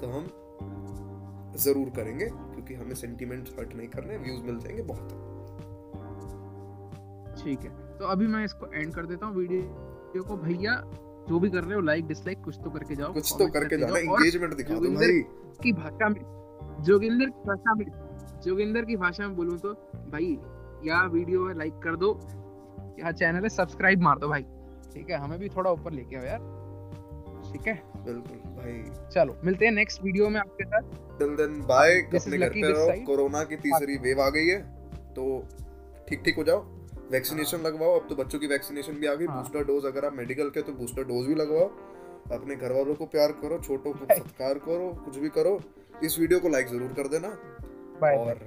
[0.00, 0.26] तो हम
[1.58, 5.08] ज़रूर करेंगे क्योंकि हमें सेंटीमेंट्स हर्ट नहीं करने व्यूज़ मिल जाएँगे बहुत।
[7.42, 10.74] ठीक है। तो अभी मैं इसको एंड कर देता हूँ वीडियो को। भैया
[11.28, 13.96] जो भी कर रहे हो लाइक डिसलाइक कुछ तो करके जाओ कुछ तो करके जाओ।
[13.96, 15.20] एंगेजमेंट दिखा दो भाई।
[15.62, 16.20] की भाषा में
[16.82, 17.84] जोगिंदर की भाषा में
[18.44, 19.72] जोगिंदर की भाषा में बोलूँ तो
[20.12, 20.38] भाई
[20.84, 22.12] या वीडियो है लाइक कर दो
[23.02, 24.42] चैनल है सब्सक्राइब मार दो भाई।
[24.94, 26.38] ठीक है हमें भी थोड़ा ऊपर लेके आओ यार।
[27.52, 27.74] ठीक है?
[27.96, 28.72] बिल्कुल भाई।
[29.12, 33.04] चलो मिलते हैं नेक्स्ट वीडियो में आपके साथ। टिल देन बाय अपने घर पे रहो।
[33.06, 34.58] कोरोना की तीसरी वेव आ गई है
[35.14, 35.24] तो
[36.08, 36.60] ठीक ठीक हो जाओ।
[37.12, 40.14] वैक्सीनेशन लगवाओ। अब तो बच्चों की वैक्सीनेशन भी आ गई। हाँ। बूस्टर डोज अगर आप
[40.14, 41.70] मेडिकल के तो बूस्टर डोज भी लगवाओ।
[42.32, 45.58] अपने घर वालों को प्यार करो छोटों को सत्कार करो कुछ भी करो।
[46.04, 47.28] इस वीडियो को लाइक ज़रूर कर देना।
[48.08, 48.38] और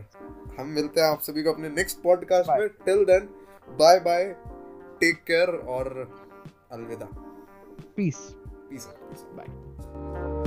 [0.57, 3.27] हम मिलते हैं आप सभी को अपने नेक्स्ट पॉडकास्ट में। Till then
[3.69, 4.25] bye bye
[4.99, 5.85] take care और
[6.71, 7.07] अलविदा.
[7.95, 8.17] Piece
[8.69, 8.87] piece
[9.33, 10.42] bye